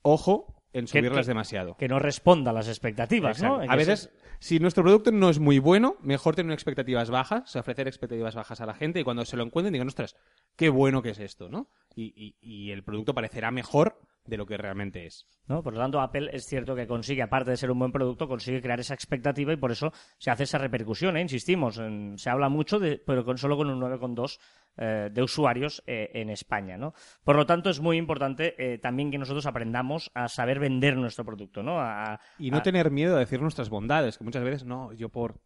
ojo 0.00 0.63
en 0.74 0.86
subirlas 0.86 1.24
que- 1.26 1.30
demasiado. 1.30 1.76
Que 1.78 1.88
no 1.88 1.98
responda 1.98 2.50
a 2.50 2.54
las 2.54 2.68
expectativas, 2.68 3.42
¿no? 3.42 3.54
Exacto. 3.62 3.72
A 3.72 3.76
veces, 3.76 4.10
si 4.40 4.58
nuestro 4.58 4.82
producto 4.82 5.10
no 5.12 5.30
es 5.30 5.38
muy 5.38 5.58
bueno, 5.58 5.96
mejor 6.02 6.34
tener 6.36 6.52
expectativas 6.52 7.08
bajas, 7.10 7.42
o 7.44 7.46
sea, 7.46 7.60
ofrecer 7.62 7.88
expectativas 7.88 8.34
bajas 8.34 8.60
a 8.60 8.66
la 8.66 8.74
gente 8.74 9.00
y 9.00 9.04
cuando 9.04 9.24
se 9.24 9.36
lo 9.38 9.44
encuentren 9.44 9.72
digan, 9.72 9.88
ostras, 9.88 10.16
qué 10.56 10.68
bueno 10.68 11.02
que 11.02 11.10
es 11.10 11.18
esto, 11.18 11.48
¿no? 11.48 11.68
Y, 11.96 12.12
y- 12.16 12.36
y 12.40 12.70
el 12.72 12.82
producto 12.82 13.14
parecerá 13.14 13.50
mejor 13.50 14.00
de 14.26 14.36
lo 14.38 14.46
que 14.46 14.56
realmente 14.56 15.04
es. 15.06 15.26
¿no? 15.46 15.62
Por 15.62 15.74
lo 15.74 15.80
tanto, 15.80 16.00
Apple 16.00 16.30
es 16.32 16.46
cierto 16.46 16.74
que 16.74 16.86
consigue, 16.86 17.20
aparte 17.22 17.50
de 17.50 17.56
ser 17.58 17.70
un 17.70 17.78
buen 17.78 17.92
producto, 17.92 18.26
consigue 18.26 18.62
crear 18.62 18.80
esa 18.80 18.94
expectativa 18.94 19.52
y 19.52 19.56
por 19.58 19.70
eso 19.70 19.92
se 20.18 20.30
hace 20.30 20.44
esa 20.44 20.56
repercusión, 20.58 21.16
¿eh? 21.18 21.20
insistimos. 21.20 21.76
en- 21.78 22.16
se 22.18 22.30
habla 22.30 22.48
mucho, 22.48 22.78
de, 22.80 22.96
pero 23.06 23.24
con, 23.24 23.36
solo 23.38 23.56
con 23.56 23.68
un 23.68 23.78
9,2 23.80 24.40
eh, 24.78 25.10
de 25.12 25.22
usuarios 25.22 25.82
eh, 25.86 26.10
en 26.14 26.30
España. 26.30 26.78
¿no? 26.78 26.94
Por 27.22 27.36
lo 27.36 27.44
tanto, 27.46 27.68
es 27.70 27.80
muy 27.80 27.96
importante 27.98 28.54
eh, 28.58 28.78
también 28.78 29.10
que 29.10 29.18
nosotros 29.18 29.44
aprendamos 29.46 30.10
a 30.14 30.28
saber 30.28 30.58
vender 30.58 30.96
nuestro 30.96 31.24
producto. 31.24 31.62
¿no? 31.62 31.78
A- 31.80 32.18
Y 32.38 32.50
no 32.50 32.56
a- 32.58 32.62
tener 32.62 32.90
miedo 32.90 33.12
de 33.14 33.20
decir 33.20 33.40
nuestras 33.42 33.68
bondades, 33.68 34.16
que 34.18 34.24
muchas 34.24 34.42
veces 34.42 34.64
no, 34.64 34.92
yo 34.94 35.10
por... 35.10 35.38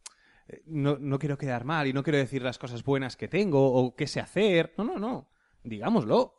No, 0.67 0.97
no 0.99 1.19
quiero 1.19 1.37
quedar 1.37 1.65
mal 1.65 1.87
y 1.87 1.93
no 1.93 2.03
quiero 2.03 2.19
decir 2.19 2.43
las 2.43 2.59
cosas 2.59 2.83
buenas 2.85 3.17
que 3.17 3.29
tengo 3.29 3.73
o 3.73 3.95
qué 3.95 4.07
sé 4.07 4.21
hacer. 4.21 4.73
No, 4.79 4.85
no, 4.85 4.99
no. 4.99 5.29
Digámoslo. 5.63 6.35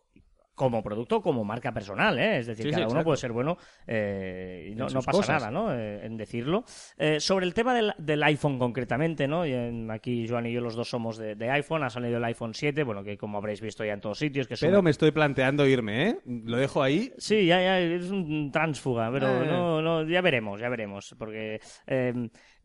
como 0.55 0.83
producto 0.83 1.21
como 1.21 1.45
marca 1.45 1.71
personal, 1.71 2.19
¿eh? 2.19 2.39
Es 2.39 2.47
decir, 2.47 2.65
Sí, 2.65 2.69
sí, 2.71 2.73
cada 2.75 2.87
uno 2.87 2.95
exacto. 2.95 3.05
puede 3.05 3.17
ser 3.17 3.31
bueno 3.31 3.57
eh, 3.87 4.67
y 4.71 4.75
no, 4.75 4.87
pasa 4.87 5.11
cosas. 5.11 5.41
nada, 5.41 5.49
¿no? 5.51 5.73
Eh, 5.73 6.05
en 6.05 6.17
decirlo. 6.17 6.65
Eh, 6.97 7.21
sobre 7.21 7.45
el 7.45 7.53
tema 7.53 7.73
del, 7.73 7.93
del 7.97 8.21
iPhone 8.23 8.59
concretamente, 8.59 9.25
¿no? 9.25 9.45
Y 9.45 9.53
en- 9.53 9.89
aquí 9.89 10.27
Joan 10.27 10.47
y 10.47 10.51
yo 10.51 10.59
los 10.59 10.75
dos 10.75 10.89
somos 10.89 11.17
de, 11.17 11.35
de 11.35 11.49
iPhone, 11.49 11.83
ha 11.83 11.89
salido 11.89 12.17
el 12.17 12.23
iPhone 12.25 12.53
7, 12.53 12.83
bueno, 12.83 13.05
que 13.05 13.17
como 13.17 13.37
habréis 13.37 13.61
visto 13.61 13.85
ya 13.85 13.93
en 13.93 14.01
todos 14.01 14.17
sitios, 14.19 14.49
que 14.49 14.55
Pero 14.59 14.81
me 14.81 14.89
estoy 14.91 15.11
planteando 15.11 15.65
irme, 15.65 16.09
¿eh? 16.09 16.19
Lo 16.25 16.57
dejo 16.57 16.83
ahí. 16.83 17.13
Sí, 17.17 17.45
ya, 17.45 17.61
ya, 17.61 17.79
es 17.79 18.11
un 18.11 18.51
tránsfuga, 18.51 19.09
pero 19.13 19.43
Eh. 19.43 19.47
no, 19.47 19.81
no, 19.81 20.03
ya 20.09 20.19
veremos, 20.19 20.59
ya 20.59 20.67
veremos, 20.67 21.15
porque 21.17 21.61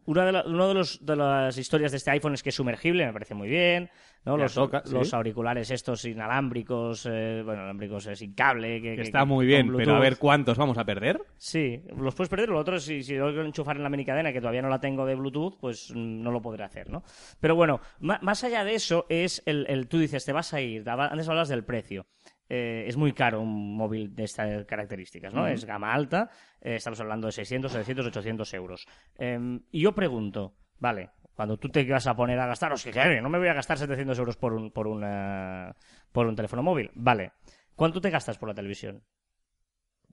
una 0.07 0.25
de, 0.27 0.33
la- 0.33 0.45
uno 0.47 0.69
de, 0.69 0.75
los, 0.75 1.05
de 1.05 1.17
las 1.17 1.57
historias 1.59 1.91
de 1.93 1.99
este 1.99 2.11
iPhone 2.11 2.35
es 2.35 2.43
que 2.43 2.49
es 2.51 2.55
sumergible, 2.55 3.07
me 3.07 3.13
parece 3.13 3.35
muy 3.35 3.49
bien, 3.49 3.91
¿no? 4.25 4.37
Los, 4.37 4.55
toca, 4.55 4.83
sí. 4.85 4.93
los 4.95 5.13
auriculares 5.15 5.71
estos 5.71 6.05
inalámbricos, 6.05 7.07
eh, 7.07 7.43
bueno, 7.45 7.61
inalámbricos 7.61 8.07
eh, 8.07 8.17
sin 8.17 8.35
cable, 8.35 8.81
que, 8.81 8.97
Que 8.97 9.03
está 9.03 9.21
que- 9.21 9.25
muy 9.27 9.47
bien, 9.47 9.73
pero 9.77 9.95
a 9.97 10.01
ver 10.01 10.17
cuántos 10.19 10.59
vamos 10.59 10.79
a 10.79 10.85
perder. 10.85 11.21
Sí, 11.37 11.83
los 11.97 12.15
puedes 12.15 12.29
perder, 12.29 12.49
lo 12.49 12.59
otro, 12.59 12.79
si, 12.79 13.03
si 13.03 13.15
lo 13.17 13.27
quiero 13.29 13.45
enchufar 13.47 13.77
en 13.77 13.83
la 13.83 13.89
minicadena, 13.91 14.33
que 14.33 14.41
todavía 14.41 14.63
no 14.63 14.69
la 14.69 14.81
tengo 14.81 15.07
de 15.07 15.15
Bluetooth, 15.15 15.59
pues 15.61 15.91
no 15.95 16.31
lo 16.31 16.41
podré 16.43 16.65
hacer, 16.65 16.91
¿no? 16.91 17.03
Pero 17.41 17.55
bueno, 17.55 17.81
más 18.01 18.45
allá 18.45 18.65
de 18.65 18.75
eso 18.75 19.07
es 19.09 19.43
el, 19.47 19.67
el- 19.69 19.89
tú 19.89 19.99
dices, 19.99 20.25
te 20.25 20.33
vas 20.33 20.53
a 20.55 20.61
ir, 20.61 20.89
antes 20.89 21.29
hablas 21.29 21.49
del 21.49 21.65
precio. 21.65 22.07
Eh, 22.49 22.85
es 22.87 22.97
muy 22.97 23.13
caro 23.13 23.41
un 23.41 23.75
móvil 23.77 24.15
de 24.15 24.25
estas 24.25 24.65
características, 24.67 25.33
¿no? 25.33 25.47
Es 25.47 25.65
gama 25.65 25.95
alta, 25.95 26.31
eh, 26.61 26.75
estamos 26.77 27.01
hablando 27.01 27.27
de 27.27 27.33
600, 27.33 27.73
700, 27.73 28.07
800 28.09 28.55
euros. 28.55 28.87
Em, 29.17 29.61
y 29.71 29.81
yo 29.81 29.95
pregunto, 29.95 30.55
vale, 30.79 31.11
cuando 31.35 31.57
tú 31.57 31.69
te 31.71 31.85
vas 31.91 32.07
a 32.07 32.15
poner 32.15 32.39
a 32.39 32.47
gastar, 32.47 32.73
o 32.73 32.77
sea, 32.77 32.93
que 32.93 33.21
no 33.23 33.31
me 33.31 33.39
voy 33.39 33.49
a 33.49 33.55
gastar 33.55 33.79
700 33.79 34.19
euros 34.19 34.37
por 34.37 34.53
un, 34.53 34.71
por, 34.71 34.87
una, 34.87 35.75
por 36.13 36.27
un 36.27 36.37
teléfono 36.37 36.63
móvil, 36.63 36.91
vale. 36.95 37.33
¿Cuánto 37.75 38.01
te 38.01 38.11
gastas 38.11 38.37
por 38.39 38.49
la 38.51 38.55
televisión? 38.55 39.03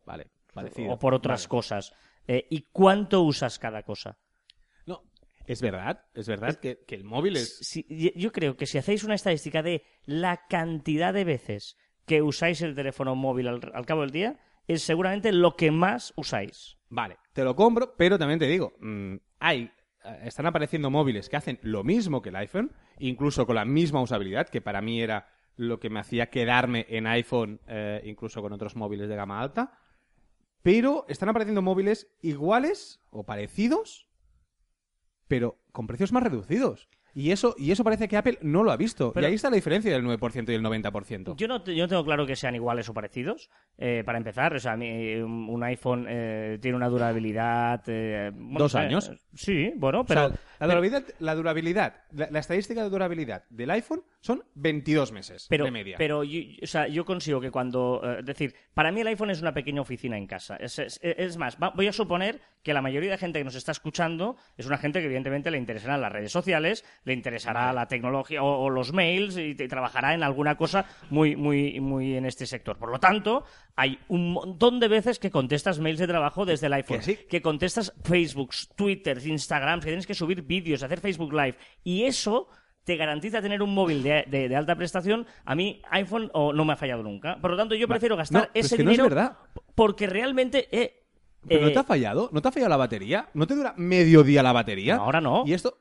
Vale, 0.05 0.27
parecido. 0.53 0.93
o 0.93 0.99
por 0.99 1.13
otras 1.13 1.41
Vale. 1.43 1.49
cosas. 1.49 1.93
Eh, 2.27 2.47
¿Y 2.49 2.67
cuánto 2.71 3.21
usas 3.21 3.59
cada 3.59 3.83
cosa? 3.83 4.17
No, 4.85 5.03
es 5.45 5.61
verdad, 5.61 6.05
es 6.13 6.27
verdad 6.27 6.55
que, 6.55 6.83
que 6.87 6.95
el 6.95 7.03
móvil 7.03 7.35
es... 7.37 7.57
Si- 7.59 7.85
yo 8.15 8.31
creo 8.31 8.55
que 8.57 8.65
si 8.65 8.77
hacéis 8.77 9.03
una 9.03 9.15
estadística 9.15 9.61
de 9.61 9.83
la 10.05 10.47
cantidad 10.47 11.13
de 11.13 11.23
veces 11.25 11.77
que 12.05 12.21
usáis 12.21 12.61
el 12.61 12.75
teléfono 12.75 13.15
móvil 13.15 13.47
al, 13.47 13.85
cabo 13.85 14.01
del 14.01 14.11
día, 14.11 14.39
es 14.67 14.83
seguramente 14.83 15.31
lo 15.31 15.55
que 15.55 15.71
más 15.71 16.13
usáis. 16.15 16.77
Vale, 16.89 17.17
te 17.33 17.43
lo 17.43 17.55
compro, 17.55 17.95
pero 17.97 18.17
también 18.17 18.39
te 18.39 18.47
digo, 18.47 18.73
mm, 18.79 19.15
hay, 19.39 19.71
eh, 20.03 20.19
están 20.25 20.45
apareciendo 20.45 20.89
móviles 20.89 21.29
que 21.29 21.37
hacen 21.37 21.59
lo 21.61 21.83
mismo 21.83 22.21
que 22.21 22.29
el 22.29 22.35
iPhone, 22.35 22.71
incluso 22.99 23.45
con 23.45 23.55
la 23.55 23.65
misma 23.65 24.01
usabilidad, 24.01 24.49
que 24.49 24.61
para 24.61 24.81
mí 24.81 25.01
era 25.01 25.27
lo 25.55 25.79
que 25.79 25.89
me 25.89 25.99
hacía 25.99 26.29
quedarme 26.29 26.85
en 26.89 27.07
iPhone, 27.07 27.59
eh, 27.67 28.01
incluso 28.05 28.41
con 28.41 28.53
otros 28.53 28.75
móviles 28.75 29.09
de 29.09 29.15
gama 29.15 29.41
alta, 29.41 29.77
pero 30.61 31.05
están 31.07 31.29
apareciendo 31.29 31.61
móviles 31.61 32.07
iguales 32.21 33.01
o 33.09 33.23
parecidos, 33.23 34.07
pero 35.27 35.57
con 35.71 35.87
precios 35.87 36.11
más 36.11 36.23
reducidos. 36.23 36.89
Y 37.13 37.31
eso, 37.31 37.55
y 37.57 37.71
eso 37.71 37.83
parece 37.83 38.07
que 38.07 38.17
Apple 38.17 38.37
no 38.41 38.63
lo 38.63 38.71
ha 38.71 38.77
visto. 38.77 39.11
Pero- 39.13 39.25
y 39.25 39.29
ahí 39.29 39.35
está 39.35 39.49
la 39.49 39.55
diferencia 39.55 39.91
del 39.91 40.03
9% 40.03 40.51
y 40.51 40.55
el 40.55 40.61
90%. 40.63 41.35
Yo 41.35 41.47
no, 41.47 41.63
yo 41.65 41.83
no 41.83 41.87
tengo 41.87 42.05
claro 42.05 42.25
que 42.25 42.35
sean 42.35 42.55
iguales 42.55 42.87
o 42.89 42.93
parecidos, 42.93 43.49
eh, 43.77 44.03
para 44.05 44.17
empezar. 44.17 44.53
O 44.55 44.59
sea, 44.59 44.73
a 44.73 44.77
mí, 44.77 45.15
un 45.15 45.63
iPhone 45.63 46.05
eh, 46.09 46.57
tiene 46.61 46.77
una 46.77 46.87
durabilidad... 46.89 47.81
eh, 47.87 48.31
bueno, 48.33 48.59
Dos 48.59 48.75
eh, 48.75 48.79
años. 48.79 49.11
sí, 49.33 49.71
bueno, 49.75 50.01
O 50.01 50.05
pero... 50.05 50.29
sea, 50.29 50.39
la 50.59 50.67
durabilidad, 50.67 51.03
la, 51.19 51.35
durabilidad 51.35 51.95
la, 52.11 52.27
la 52.31 52.39
estadística 52.39 52.83
de 52.83 52.89
durabilidad 52.89 53.43
del 53.49 53.71
iPhone 53.71 54.03
son 54.19 54.43
22 54.55 55.11
meses 55.11 55.47
pero, 55.49 55.65
de 55.65 55.71
media. 55.71 55.95
Pero 55.97 56.23
yo, 56.23 56.39
o 56.61 56.67
sea, 56.67 56.87
yo 56.87 57.03
consigo 57.05 57.41
que 57.41 57.51
cuando... 57.51 58.01
eh, 58.03 58.17
Es 58.19 58.25
decir, 58.25 58.53
para 58.73 58.91
mí 58.91 59.01
el 59.01 59.07
iPhone 59.07 59.31
es 59.31 59.41
una 59.41 59.53
pequeña 59.53 59.81
oficina 59.81 60.17
en 60.17 60.27
casa. 60.27 60.55
Es, 60.57 60.79
es- 60.79 60.99
es 61.01 61.37
más, 61.37 61.57
va- 61.61 61.71
voy 61.75 61.87
a 61.87 61.93
suponer 61.93 62.39
que 62.63 62.73
la 62.73 62.81
mayoría 62.81 63.11
de 63.11 63.17
gente 63.17 63.39
que 63.39 63.43
nos 63.45 63.55
está 63.55 63.71
escuchando 63.71 64.35
es 64.57 64.67
una 64.67 64.77
gente 64.77 64.99
que 64.99 65.05
evidentemente 65.05 65.49
le 65.49 65.57
interesarán 65.57 65.99
las 66.01 66.11
redes 66.11 66.31
sociales, 66.31 66.85
le 67.03 67.13
interesará 67.13 67.73
la 67.73 67.87
tecnología 67.87 68.43
o, 68.43 68.63
o 68.65 68.69
los 68.69 68.93
mails 68.93 69.35
y, 69.37 69.55
te- 69.55 69.67
trabajará 69.67 70.13
en 70.13 70.21
alguna 70.23 70.55
cosa 70.55 70.85
muy, 71.09 71.35
muy, 71.35 71.79
muy 71.79 72.15
en 72.15 72.25
este 72.25 72.45
sector. 72.45 72.77
Por 72.77 72.91
lo 72.91 72.99
tanto, 72.99 73.43
hay 73.75 73.97
un 74.07 74.33
montón 74.33 74.79
de 74.79 74.87
veces 74.87 75.17
que 75.17 75.31
contestas 75.31 75.79
mails 75.79 75.99
de 75.99 76.07
trabajo 76.07 76.45
desde 76.45 76.67
el 76.67 76.73
iPhone, 76.73 76.97
Que 76.99 77.03
sí. 77.03 77.17
que 77.29 77.41
contestas 77.41 77.93
Facebook, 78.03 78.51
Twitter, 78.75 79.17
Instagram, 79.25 79.79
que 79.79 79.87
tienes 79.87 80.05
que 80.05 80.13
subir 80.13 80.43
vídeos, 80.43 80.83
hacer 80.83 80.99
Facebook 80.99 81.33
Live. 81.33 81.55
Y 81.83 82.03
eso 82.03 82.47
te 82.83 82.95
garantiza 82.97 83.41
tener 83.41 83.61
un 83.61 83.73
móvil 83.73 84.03
de, 84.03 84.25
de- 84.27 84.47
de 84.49 84.55
alta 84.55 84.75
prestación. 84.75 85.25
A 85.45 85.55
mí 85.55 85.81
iPhone 85.91 86.29
o 86.33 86.53
no 86.53 86.65
me 86.65 86.73
ha 86.73 86.75
fallado 86.77 87.01
nunca. 87.03 87.39
Por 87.41 87.51
lo 87.51 87.57
tanto, 87.57 87.73
yo 87.75 87.87
prefiero 87.87 88.15
gastar 88.17 88.43
No, 88.43 88.49
ese 88.53 88.75
es 88.75 88.77
que 88.77 88.83
no 88.83 88.91
es 88.91 88.97
dinero 88.97 89.15
verdad. 89.15 89.37
porque 89.75 90.05
realmente... 90.07 90.67
eh, 90.71 90.97
¿Pero 91.47 91.61
eh, 91.61 91.65
no 91.65 91.71
te 91.71 91.79
ha 91.79 91.83
fallado? 91.83 92.29
¿No 92.31 92.41
te 92.43 92.47
ha 92.47 92.51
fallado 92.51 92.69
la 92.69 92.77
batería? 92.77 93.29
¿No 93.33 93.47
te 93.47 93.55
dura 93.55 93.73
medio 93.75 94.21
día 94.23 94.43
la 94.43 94.51
batería? 94.51 94.97
No, 94.97 95.03
ahora 95.05 95.19
no. 95.21 95.43
Y 95.47 95.53
esto... 95.53 95.75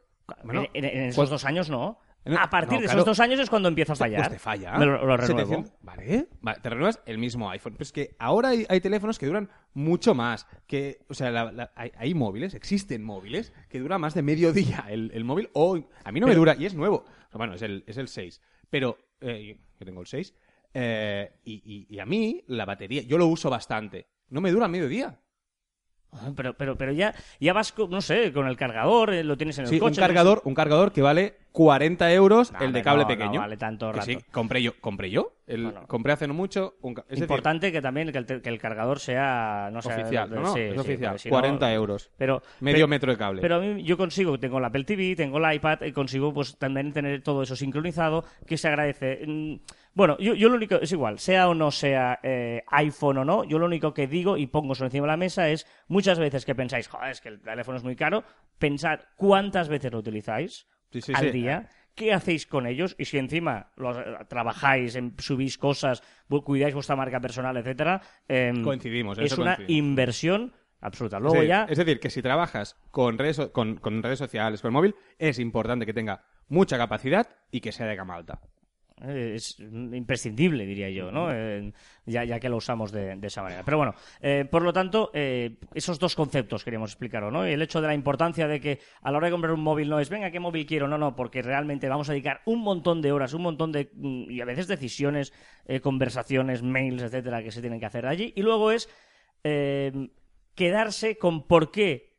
Bueno, 0.45 0.67
en, 0.75 0.85
esos 0.85 1.17
pues- 1.17 1.31
dos 1.31 1.45
años 1.45 1.71
no. 1.71 1.99
A 2.39 2.51
partir 2.51 2.75
no, 2.75 2.81
de 2.81 2.85
claro. 2.85 2.99
esos 2.99 3.07
dos 3.07 3.21
años 3.21 3.41
es 3.41 3.49
cuando 3.49 3.69
empieza 3.71 3.95
a 3.95 3.97
fallar. 3.97 4.21
Pues 4.21 4.33
te 4.33 4.39
falla. 4.39 4.77
Me 4.77 4.85
lo, 4.85 5.07
lo 5.07 5.17
renuevo. 5.17 5.39
700 5.65 5.73
Vale, 5.81 6.29
vale, 6.43 6.61
te 6.61 6.69
renuevas 6.69 7.01
el 7.07 7.17
mismo 7.17 7.49
iPhone. 7.51 7.73
Pero 7.73 7.83
es 7.85 7.93
que 7.93 8.15
ahora 8.19 8.51
hay, 8.51 8.67
hay 8.69 8.79
teléfonos 8.83 9.19
que 9.19 9.25
duran 9.25 9.49
mucho 9.73 10.15
más. 10.15 10.47
Que, 10.67 10.99
o 11.09 11.15
sea, 11.15 11.31
la- 11.31 11.51
la- 11.51 11.73
hay, 11.75 11.91
hay 11.97 12.13
móviles, 12.13 12.53
existen 12.53 13.03
móviles, 13.03 13.55
que 13.71 13.79
dura 13.81 13.97
más 13.97 14.13
de 14.13 14.21
medio 14.21 14.53
día 14.53 14.85
el, 14.91 15.11
el 15.15 15.25
móvil. 15.25 15.49
O 15.55 15.79
a 16.05 16.13
mí 16.13 16.21
no 16.21 16.27
me 16.27 16.35
dura, 16.35 16.55
y 16.59 16.67
es 16.67 16.75
nuevo. 16.75 17.07
Bueno, 17.33 17.55
es 17.55 17.63
el, 17.63 17.85
es 17.87 17.97
el 17.97 18.07
6. 18.09 18.43
Pero, 18.69 18.99
eh, 19.23 19.59
yo 19.79 19.87
tengo 19.87 20.03
el 20.03 20.07
6. 20.07 20.35
eh, 20.75 21.33
y, 21.43 21.55
y- 21.65 21.87
y 21.95 21.99
a 22.01 22.07
mí, 22.07 22.45
la 22.49 22.67
batería, 22.67 23.01
yo 23.01 23.17
lo 23.17 23.27
uso 23.29 23.49
bastante. 23.49 24.09
No 24.29 24.43
me 24.43 24.51
dura 24.53 24.69
medio 24.69 24.89
día. 24.89 25.19
Ah, 26.13 26.33
Pero, 26.35 26.55
pero, 26.55 26.77
pero 26.77 26.91
ya, 26.93 27.15
ya 27.39 27.53
vas, 27.53 27.71
con, 27.71 27.89
no 27.91 28.01
sé, 28.01 28.33
con 28.33 28.49
el 28.49 28.57
cargador, 28.57 29.15
eh, 29.15 29.23
lo 29.23 29.37
tienes 29.37 29.57
en 29.59 29.65
el 29.65 29.69
Sí, 29.71 29.77
un 29.77 29.81
coche. 29.81 30.01
cargador, 30.01 30.43
un 30.45 30.55
cargador 30.55 30.91
que 30.93 31.03
vale 31.03 31.37
40 31.53 32.13
euros 32.13 32.53
el 32.61 32.73
de 32.73 32.83
cable 32.83 33.05
no, 33.05 33.09
no 33.11 33.17
pequeño. 33.17 33.41
vale 33.41 33.57
tanto 33.57 33.93
Que 33.93 34.03
sí, 34.03 34.15
rato. 34.15 34.27
compré 34.33 34.61
yo. 34.63 34.73
¿Compré 34.81 35.11
yo? 35.11 35.35
El, 35.47 35.65
Bueno. 35.65 35.87
compré 35.87 36.13
hace 36.13 36.27
no 36.27 36.35
mucho. 36.35 36.75
Un, 36.81 36.93
es 36.99 37.07
decir, 37.09 37.23
Importante 37.25 37.71
que 37.73 37.81
también 37.81 38.11
que 38.11 38.19
el, 38.19 38.27
que 38.27 38.49
el 38.49 38.59
cargador 38.59 38.99
sea, 39.01 39.69
no 39.73 39.83
sea 39.83 39.97
oficial, 39.99 40.31
¿no? 40.31 40.41
no, 40.43 40.53
sí, 40.53 40.61
es 40.61 40.73
sí, 40.75 40.79
oficial. 40.81 41.19
si 41.19 41.29
no- 41.29 41.35
40 41.35 41.73
euros. 41.73 42.11
Pero, 42.17 42.43
Medio 42.61 42.77
pero- 42.79 42.89
metro 42.89 43.13
de 43.13 43.19
cable. 43.19 43.41
Pero 43.41 43.57
a 43.57 43.61
mí 43.61 43.83
yo 43.85 43.97
consigo, 43.97 44.39
tengo 44.39 44.59
el 44.59 44.65
Apple 44.65 44.85
TV, 44.85 45.15
tengo 45.17 45.39
el 45.39 45.55
iPad, 45.55 45.83
y 45.83 45.93
consigo 45.93 46.33
pues 46.35 46.57
también 46.57 46.93
tener 46.93 47.23
todo 47.23 47.43
eso 47.43 47.55
sincronizado, 47.57 48.25
que 48.47 48.57
se 48.57 48.67
agradece. 48.69 49.21
Bueno, 49.93 50.17
yo, 50.19 50.35
yo 50.35 50.49
lo 50.49 50.55
único, 50.57 50.77
es 50.77 50.93
igual, 50.93 51.19
sea 51.19 51.49
o 51.49 51.55
no 51.55 51.71
sea 51.71 52.21
eh, 52.23 52.63
iPhone 52.69 53.19
o 53.19 53.25
no, 53.25 53.45
yo 53.45 53.59
lo 53.59 53.67
único 53.67 53.93
que 53.93 54.07
digo 54.07 54.37
y 54.37 54.47
pongo 54.47 54.75
sobre 54.75 54.87
encima 54.89 55.07
de 55.07 55.13
la 55.13 55.17
mesa 55.17 55.49
es, 55.49 55.67
muchas 55.89 56.19
veces 56.19 56.45
que 56.45 56.55
pensáis, 56.55 56.87
joder, 56.89 57.11
es 57.11 57.21
que 57.21 57.29
el 57.29 57.41
teléfono 57.41 57.77
es 57.77 57.83
muy 57.85 57.97
caro, 57.97 58.23
pensad 58.59 59.01
cuántas 59.17 59.69
veces 59.69 59.91
lo 59.93 59.99
utilizáis 59.99 60.67
Sí, 60.93 61.01
sí, 61.03 61.13
al 61.15 61.27
sí. 61.27 61.31
día, 61.33 61.69
qué 61.95 62.13
hacéis 62.13 62.47
con 62.47 62.67
ellos 62.67 62.95
y 62.99 63.05
si 63.05 63.19
encima 63.19 63.73
los, 63.77 63.97
eh, 63.99 64.03
trabajáis, 64.29 64.95
en- 64.97 65.15
subís 65.19 65.59
cosas, 65.59 66.03
cuidáis 66.45 66.75
vuestra 66.75 66.97
marca 66.97 67.21
personal, 67.21 67.57
etcétera, 67.57 68.01
em, 68.29 68.63
Coincidimos, 68.63 69.19
es 69.19 69.33
eso 69.33 69.43
una 69.43 69.57
coincidimos. 69.57 69.77
inversión 69.79 70.53
absoluta. 70.81 71.19
Luego 71.21 71.43
ya 71.43 71.67
Es 71.69 71.79
decir, 71.79 72.01
que 72.01 72.11
si 72.11 72.23
trabajas 72.23 72.77
con 72.91 73.19
redes, 73.19 73.39
con 73.53 74.03
redes 74.03 74.19
sociales, 74.19 74.63
con 74.63 74.69
el 74.69 74.73
móvil, 74.73 74.95
es 75.19 75.39
importante 75.41 75.85
que 75.85 75.93
tenga 75.95 76.25
mucha 76.49 76.79
capacidad 76.79 77.29
y 77.51 77.61
que 77.61 77.71
sea 77.73 77.87
de 77.87 77.97
gama 77.97 78.15
alta. 78.17 78.41
Eh, 79.03 79.33
Es 79.37 79.59
imprescindible, 79.61 80.67
diría 80.67 80.91
yo, 80.91 81.11
¿no? 81.11 81.33
Eh, 81.33 81.73
ya, 82.07 82.25
ya 82.25 82.39
que 82.41 82.49
lo 82.49 82.57
usamos 82.57 82.93
de, 82.93 83.17
de 83.17 83.27
esa 83.27 83.43
manera. 83.43 83.63
Pero 83.65 83.77
bueno, 83.77 83.95
eh, 84.21 84.47
por 84.51 84.63
lo 84.63 84.73
tanto, 84.73 85.11
esos 85.13 85.99
dos 85.99 86.15
conceptos 86.15 86.65
queríamos 86.65 86.91
explicarlo, 86.91 87.31
¿no? 87.31 87.49
Y 87.49 87.53
el 87.53 87.63
hecho 87.63 87.81
de 87.81 87.87
la 87.87 87.95
importancia 87.95 88.47
de 88.49 88.61
que 88.61 88.81
a 89.03 89.11
la 89.11 89.19
hora 89.19 89.27
de 89.29 89.33
comprar 89.33 89.53
un 89.53 89.63
móvil 89.63 89.89
no 89.89 90.01
es, 90.01 90.11
venga, 90.11 90.31
¿qué 90.31 90.41
móvil 90.41 90.67
quiero? 90.67 90.89
No, 90.89 90.99
no, 90.99 91.15
porque 91.17 91.43
realmente 91.43 91.89
vamos 91.89 92.09
a 92.09 92.13
dedicar 92.13 92.41
un 92.47 92.61
montón 92.61 93.01
de 93.01 93.13
horas, 93.13 93.33
un 93.33 93.43
montón 93.43 93.73
de, 93.73 93.91
mm, 93.95 94.31
y 94.31 94.41
a 94.41 94.45
veces 94.45 94.69
decisiones, 94.69 95.33
conversaciones, 95.83 96.63
mails, 96.63 97.03
etcétera, 97.03 97.43
que 97.43 97.53
se 97.53 97.61
tienen 97.61 97.81
que 97.81 97.87
hacer 97.87 98.07
allí. 98.07 98.33
Y 98.37 98.43
luego 98.43 98.71
es 98.73 98.89
quedarse 100.55 101.17
con 101.17 101.47
por 101.47 101.71
qué 101.71 102.10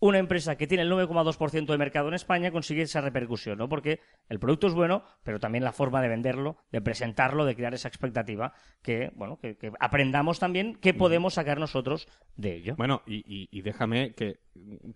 una 0.00 0.18
empresa 0.18 0.56
que 0.56 0.66
tiene 0.66 0.82
el 0.84 0.90
9,2% 0.92 1.66
de 1.66 1.78
mercado 1.78 2.08
en 2.08 2.14
España 2.14 2.50
consigue 2.52 2.82
esa 2.82 3.00
repercusión, 3.00 3.58
¿no? 3.58 3.68
Porque 3.68 4.00
el 4.28 4.38
producto 4.38 4.66
es 4.68 4.74
bueno, 4.74 5.02
pero 5.24 5.40
también 5.40 5.64
la 5.64 5.72
forma 5.72 6.00
de 6.02 6.08
venderlo, 6.08 6.56
de 6.70 6.80
presentarlo, 6.80 7.44
de 7.44 7.56
crear 7.56 7.74
esa 7.74 7.88
expectativa, 7.88 8.52
que, 8.82 9.10
bueno, 9.14 9.38
que, 9.38 9.56
que 9.56 9.72
aprendamos 9.80 10.38
también 10.38 10.76
qué 10.80 10.94
podemos 10.94 11.34
sacar 11.34 11.58
nosotros 11.58 12.08
de 12.36 12.54
ello. 12.54 12.74
Bueno, 12.76 13.02
y, 13.06 13.16
y- 13.26 13.48
y 13.50 13.62
déjame 13.62 14.14
que 14.14 14.38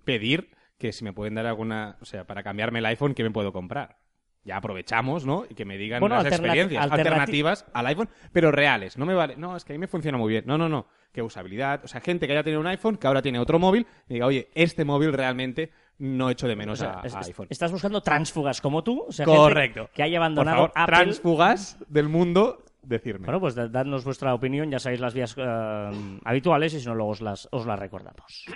pedir 0.05 0.51
que 0.79 0.93
si 0.93 1.05
me 1.05 1.13
pueden 1.13 1.35
dar 1.35 1.47
alguna, 1.47 1.97
o 2.01 2.05
sea, 2.05 2.25
para 2.27 2.43
cambiarme 2.43 2.81
el 2.81 2.87
iPhone, 2.87 3.15
¿qué 3.15 3.23
me 3.23 3.31
puedo 3.31 3.53
comprar? 3.53 3.99
Ya 4.45 4.57
aprovechamos, 4.57 5.25
¿no? 5.25 5.45
Y 5.49 5.55
que 5.55 5.65
me 5.65 5.79
digan 5.79 6.01
Bueno, 6.01 6.17
las 6.17 6.25
alterna- 6.25 6.47
experiencias 6.49 6.85
alternati- 6.85 6.93
alternativas 6.99 7.67
al 7.73 7.87
iPhone, 7.87 8.09
pero 8.33 8.51
reales. 8.51 8.99
No 8.99 9.07
me 9.07 9.15
vale. 9.15 9.37
No, 9.37 9.57
es 9.57 9.65
que 9.65 9.73
a 9.73 9.75
mí 9.75 9.79
me 9.79 9.87
funciona 9.87 10.19
muy 10.19 10.31
bien. 10.31 10.45
No, 10.47 10.59
no, 10.59 10.69
no. 10.69 10.87
Que 11.13 11.23
usabilidad. 11.23 11.85
O 11.85 11.89
sea, 11.89 12.01
gente 12.01 12.27
que 12.27 12.33
haya 12.33 12.43
tenido 12.43 12.61
un 12.61 12.67
iPhone, 12.67 12.97
que 12.97 13.07
ahora 13.07 13.23
tiene 13.23 13.39
otro 13.39 13.59
móvil, 13.61 13.87
y 14.09 14.15
diga, 14.15 14.27
oye, 14.27 14.49
este 14.55 14.85
móvil 14.85 15.13
realmente 15.13 15.71
no 15.99 16.29
echo 16.31 16.49
de 16.49 16.55
O 16.55 16.57
menos 16.57 16.81
sea, 16.81 17.01
a, 17.01 17.07
es- 17.07 17.15
a 17.15 17.21
iPhone. 17.21 17.47
estás 17.51 17.71
buscando 17.71 18.01
tránsfugas 18.01 18.61
como 18.61 18.83
tú, 18.83 19.05
o 19.09 19.13
sea, 19.13 19.27
gente 19.27 19.39
Correcto. 19.39 19.91
que 19.95 20.03
haya 20.03 20.19
Por 20.19 20.25
abandonado 20.25 20.57
favor, 20.57 20.73
Apple. 20.75 20.97
transfugas 20.97 21.79
del 21.89 22.09
mundo, 22.09 22.65
decirme. 22.83 23.27
Bueno, 23.27 23.39
pues 23.39 23.55
da- 23.55 23.69
dadnos 23.69 24.03
vuestra 24.05 24.35
opinión, 24.35 24.71
ya 24.73 24.81
sabéis 24.81 25.01
las 25.01 25.15
vías 25.15 25.37
eh, 25.39 25.91
habituales 26.25 26.75
y 26.75 26.81
si 26.81 26.87
no, 26.87 26.97
luego 26.97 27.11
os 27.13 27.21
las, 27.21 27.47
os 27.53 27.65
las 27.67 27.79
recordamos. 27.79 28.47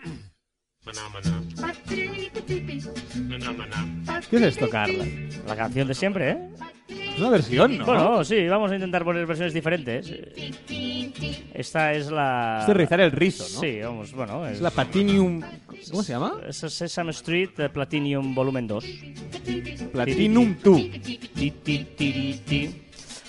¿Qué 4.31 4.37
es 4.37 4.43
esto, 4.43 4.71
Carla? 4.71 5.05
La 5.47 5.57
canción 5.57 5.89
de 5.89 5.95
siempre, 5.95 6.31
¿eh? 6.31 6.39
Es 6.89 7.19
una 7.21 7.31
versión, 7.31 7.79
¿no? 7.79 7.87
Bueno, 7.87 8.25
sí, 8.25 8.47
vamos 8.47 8.71
a 8.71 8.75
intentar 8.75 9.03
poner 9.05 9.27
versiones 9.27 9.53
diferentes. 9.53 10.13
Esta 11.55 11.93
es 11.93 12.11
la... 12.11 12.59
es 12.61 12.67
de 12.67 12.75
rizar 12.75 13.01
el 13.01 13.11
rizo, 13.11 13.45
¿no? 13.55 13.61
Sí, 13.61 13.81
vamos, 13.81 14.13
bueno. 14.13 14.47
Es 14.47 14.61
la 14.61 14.71
Platinum... 14.71 15.43
¿Cómo 15.91 16.03
se 16.03 16.13
llama? 16.13 16.35
Es 16.47 16.59
Sesame 16.59 17.11
Street 17.11 17.51
eh, 17.59 17.69
Platinum 17.69 18.35
Volumen 18.35 18.67
2. 18.67 18.85
Platinum 19.93 20.57
2. 20.63 20.91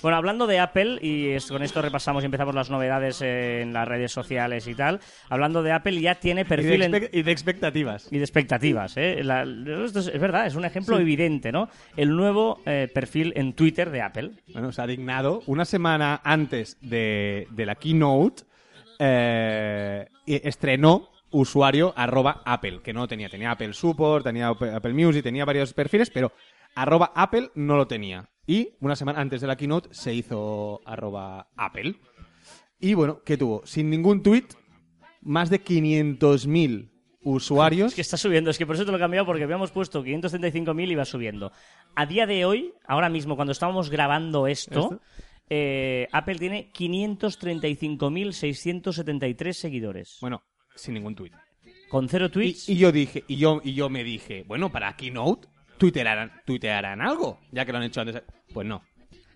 Bueno, 0.01 0.17
hablando 0.17 0.45
de 0.47 0.59
Apple, 0.59 0.99
y 1.01 1.29
es- 1.29 1.47
con 1.47 1.63
esto 1.63 1.81
repasamos 1.81 2.23
y 2.23 2.25
empezamos 2.25 2.53
las 2.53 2.69
novedades 2.69 3.21
en 3.21 3.73
las 3.73 3.87
redes 3.87 4.11
sociales 4.11 4.67
y 4.67 4.75
tal. 4.75 4.99
Hablando 5.29 5.63
de 5.63 5.71
Apple, 5.71 5.99
ya 5.99 6.15
tiene 6.15 6.41
Y 6.41 6.43
de, 6.43 6.49
perfil 6.49 6.81
en... 6.83 7.09
y 7.11 7.21
de 7.23 7.31
expectativas. 7.31 8.07
y 8.11 8.17
de 8.17 8.23
expectativas. 8.23 8.95
¿eh? 8.97 9.23
La- 9.23 9.43
esto 9.85 9.99
es, 9.99 10.07
es 10.07 10.19
verdad, 10.21 10.45
es 10.45 10.55
un 10.55 10.65
ejemplo 10.65 10.99
evidente, 10.99 11.51
¿no? 11.51 11.69
El 11.95 12.15
nuevo 12.15 12.61
eh, 12.65 12.89
perfil 12.93 13.33
en 13.35 13.53
Twitter 13.53 13.89
de 13.89 14.01
Apple. 14.01 14.31
Bueno, 14.53 14.71
se 14.71 14.81
ha 14.81 14.87
dignado 14.87 15.41
una 15.47 15.65
semana 15.65 16.21
antes 16.23 16.77
de, 16.81 17.47
de 17.51 17.65
la 17.65 17.75
keynote, 17.75 18.43
eh, 18.99 20.07
y 20.25 20.47
estrenó 20.47 21.09
usuario 21.31 21.93
arroba 21.95 22.41
Apple, 22.45 22.81
que 22.83 22.93
no 22.93 23.01
lo 23.01 23.07
tenía. 23.07 23.29
Tenía 23.29 23.51
Apple 23.51 23.73
Support, 23.73 24.23
tenía 24.25 24.47
Apple 24.49 24.73
Apple 24.73 24.93
Music, 24.93 25.23
tenía 25.23 25.45
varios 25.45 25.73
perfiles, 25.73 26.09
pero 26.09 26.31
arroba 26.75 27.11
Apple 27.15 27.49
no 27.55 27.75
lo 27.77 27.87
tenía. 27.87 28.27
Y 28.47 28.69
una 28.79 28.95
semana 28.95 29.19
antes 29.19 29.41
de 29.41 29.47
la 29.47 29.57
keynote 29.57 29.89
se 29.91 30.13
hizo 30.13 30.79
arroba 30.85 31.49
Apple. 31.57 31.95
Y 32.79 32.93
bueno, 32.93 33.21
¿qué 33.25 33.35
tuvo? 33.37 33.61
Sin 33.65 33.89
ningún 33.89 34.23
tweet, 34.23 34.45
más 35.21 35.49
de 35.49 35.61
500.000 35.63 36.91
usuarios. 37.23 37.89
Es 37.91 37.95
que 37.95 38.01
está 38.01 38.15
subiendo, 38.15 38.49
es 38.49 38.57
que 38.57 38.65
por 38.65 38.75
eso 38.75 38.85
te 38.85 38.91
lo 38.91 38.97
he 38.97 39.01
cambiado 39.01 39.25
porque 39.25 39.43
habíamos 39.43 39.71
puesto 39.71 40.01
535.000 40.03 40.91
y 40.91 40.95
va 40.95 41.03
subiendo. 41.03 41.51
A 41.95 42.05
día 42.05 42.25
de 42.25 42.45
hoy, 42.45 42.73
ahora 42.87 43.09
mismo, 43.09 43.35
cuando 43.35 43.51
estábamos 43.51 43.89
grabando 43.89 44.47
esto, 44.47 44.91
¿Esto? 44.93 45.01
eh, 45.49 46.07
Apple 46.13 46.35
tiene 46.35 46.71
535.673 46.71 49.53
seguidores. 49.53 50.17
Bueno, 50.21 50.43
sin 50.75 50.93
ningún 50.93 51.15
tweet. 51.15 51.31
Con 51.89 52.07
cero 52.09 52.25
Y, 52.27 52.31
tweets. 52.31 52.69
y 52.69 52.77
yo 52.77 52.91
dije, 52.91 53.23
y 53.27 53.37
yo, 53.37 53.61
y 53.63 53.73
yo 53.73 53.89
me 53.89 54.03
dije, 54.03 54.43
bueno, 54.47 54.71
para 54.71 54.95
Keynote, 54.95 55.47
tuitearán, 55.77 56.31
tuitearán 56.45 57.01
algo, 57.01 57.39
ya 57.51 57.65
que 57.65 57.71
lo 57.71 57.77
han 57.77 57.83
hecho 57.85 58.01
antes. 58.01 58.21
Pues 58.53 58.67
no. 58.67 58.77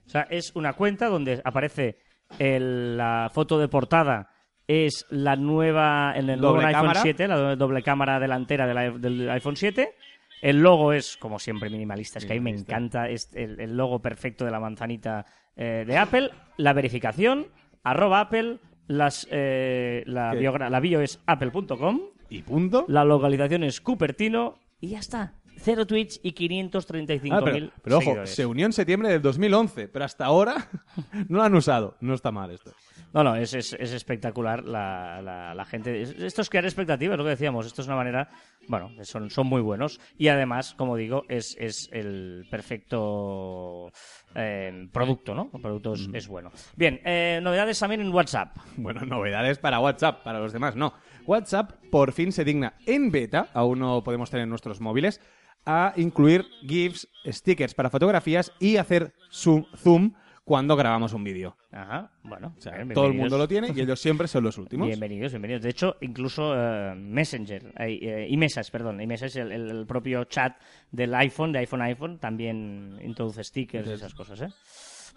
O 0.05 0.10
sea, 0.10 0.27
es 0.29 0.55
una 0.55 0.74
cuenta 0.74 1.07
donde 1.07 1.41
aparece 1.43 1.98
el- 2.39 2.98
la 2.98 3.29
foto 3.33 3.60
de 3.60 3.67
portada. 3.67 4.29
Es 4.67 5.05
la 5.10 5.36
nueva, 5.36 6.13
en 6.15 6.29
el 6.29 6.39
nuevo 6.39 6.57
iPhone 6.60 6.71
cámara. 6.74 7.01
7, 7.01 7.27
la 7.27 7.36
do- 7.36 7.55
doble 7.55 7.81
cámara 7.83 8.19
delantera 8.19 8.67
del, 8.93 9.29
iPhone 9.29 9.55
7. 9.57 9.95
El 10.41 10.62
logo 10.62 10.93
es, 10.93 11.17
como 11.17 11.39
siempre, 11.39 11.69
minimalista. 11.69 12.19
Es 12.19 12.25
que 12.25 12.33
a 12.33 12.36
mí 12.36 12.39
me 12.41 12.51
encanta 12.51 13.10
es 13.10 13.29
el, 13.36 13.60
el 13.60 13.75
logo 13.77 14.01
perfecto 14.01 14.43
de 14.45 14.51
la 14.51 14.60
manzanita 14.60 15.25
eh, 15.55 15.83
de 15.86 15.98
Apple. 15.98 16.29
La 16.57 16.74
verificación, 16.74 17.48
arroba 17.83 18.21
Apple. 18.21 18.57
Las, 18.88 19.27
eh, 19.29 20.03
la, 20.07 20.33
biogra- 20.33 20.69
la 20.69 20.79
bio 20.79 21.01
es 21.01 21.21
apple.com. 21.25 22.00
Y 22.29 22.41
punto. 22.41 22.86
La 22.88 23.03
localización 23.03 23.63
es 23.63 23.81
Cupertino. 23.81 24.55
Y 24.79 24.89
ya 24.89 25.00
está. 25.00 25.33
Cero 25.63 25.85
tweets 25.85 26.19
y 26.23 26.33
535.000 26.33 27.29
Ah, 27.31 27.41
pero, 27.43 27.69
pero 27.83 27.95
ojo, 27.97 28.03
seguidores. 28.05 28.35
se 28.35 28.45
unió 28.45 28.65
en 28.65 28.73
septiembre 28.73 29.09
del 29.09 29.21
2011, 29.21 29.87
pero 29.89 30.05
hasta 30.05 30.25
ahora 30.25 30.69
no 31.29 31.37
lo 31.37 31.43
han 31.43 31.55
usado. 31.55 31.97
No 32.01 32.13
está 32.13 32.31
mal 32.31 32.51
esto. 32.51 32.71
No, 33.13 33.23
no, 33.25 33.35
es, 33.35 33.53
es, 33.53 33.73
es 33.73 33.91
espectacular 33.91 34.63
la, 34.63 35.21
la, 35.21 35.53
la 35.53 35.65
gente. 35.65 36.01
Es- 36.01 36.11
Esto 36.17 36.41
es 36.41 36.49
crear 36.49 36.63
expectativas, 36.65 37.17
lo 37.17 37.23
que 37.25 37.31
decíamos. 37.31 37.65
Esto 37.65 37.81
es 37.81 37.87
una 37.87 37.97
manera. 37.97 38.29
Bueno, 38.67 38.89
son, 39.03 39.29
son 39.29 39.47
muy 39.47 39.61
buenos. 39.61 39.99
Y 40.17 40.29
además, 40.29 40.73
como 40.75 40.95
digo, 40.95 41.23
es, 41.27 41.57
es 41.59 41.89
el 41.91 42.47
perfecto 42.49 43.91
eh, 44.35 44.87
producto, 44.91 45.35
¿no? 45.35 45.49
El 45.53 45.61
producto 45.61 45.93
es, 45.93 46.07
es 46.13 46.27
bueno. 46.27 46.51
Bien, 46.75 47.01
eh, 47.03 47.39
novedades 47.43 47.79
también 47.79 48.01
en 48.01 48.13
WhatsApp. 48.13 48.55
Bueno, 48.77 49.01
novedades 49.05 49.57
para 49.59 49.79
WhatsApp, 49.79 50.23
para 50.23 50.39
los 50.39 50.53
demás 50.53 50.75
no. 50.75 50.93
WhatsApp 51.25 51.73
por 51.91 52.13
fin 52.13 52.31
se 52.31 52.43
digna 52.45 52.73
en 52.85 53.11
beta, 53.11 53.49
aún 53.53 53.79
no 53.79 54.03
podemos 54.03 54.29
tener 54.29 54.43
en 54.43 54.49
nuestros 54.49 54.79
móviles, 54.81 55.21
a 55.65 55.93
incluir 55.97 56.45
GIFs, 56.67 57.07
stickers 57.25 57.73
para 57.73 57.89
fotografías 57.89 58.51
y 58.59 58.77
hacer 58.77 59.13
zoom, 59.31 59.65
zoom 59.75 60.13
cuando 60.43 60.75
grabamos 60.75 61.13
un 61.13 61.23
vídeo. 61.23 61.55
Ajá, 61.71 62.11
bueno. 62.23 62.53
O 62.57 62.61
sea, 62.61 62.73
bien, 62.75 62.89
todo 62.89 63.05
el 63.07 63.13
mundo 63.13 63.37
lo 63.37 63.47
tiene 63.47 63.71
y 63.73 63.79
ellos 63.79 63.99
siempre 64.01 64.27
son 64.27 64.43
los 64.43 64.57
últimos. 64.57 64.87
Bienvenidos, 64.87 65.31
bienvenidos. 65.31 65.61
De 65.61 65.69
hecho, 65.69 65.95
incluso 66.01 66.53
eh, 66.55 66.93
Messenger 66.95 67.73
eh, 67.77 67.99
eh, 68.01 68.27
y 68.27 68.37
Mesas, 68.37 68.71
perdón, 68.71 68.99
y 69.01 69.07
Mesas, 69.07 69.35
el, 69.35 69.51
el- 69.51 69.85
propio 69.85 70.23
chat 70.25 70.57
del 70.91 71.13
iPhone, 71.13 71.51
de 71.51 71.59
iPhone 71.59 71.81
iPhone, 71.83 72.19
también 72.19 72.99
introduce 73.03 73.43
stickers 73.43 73.87
y 73.87 73.91
esas 73.93 74.13
cosas, 74.15 74.41
¿eh? 74.41 74.49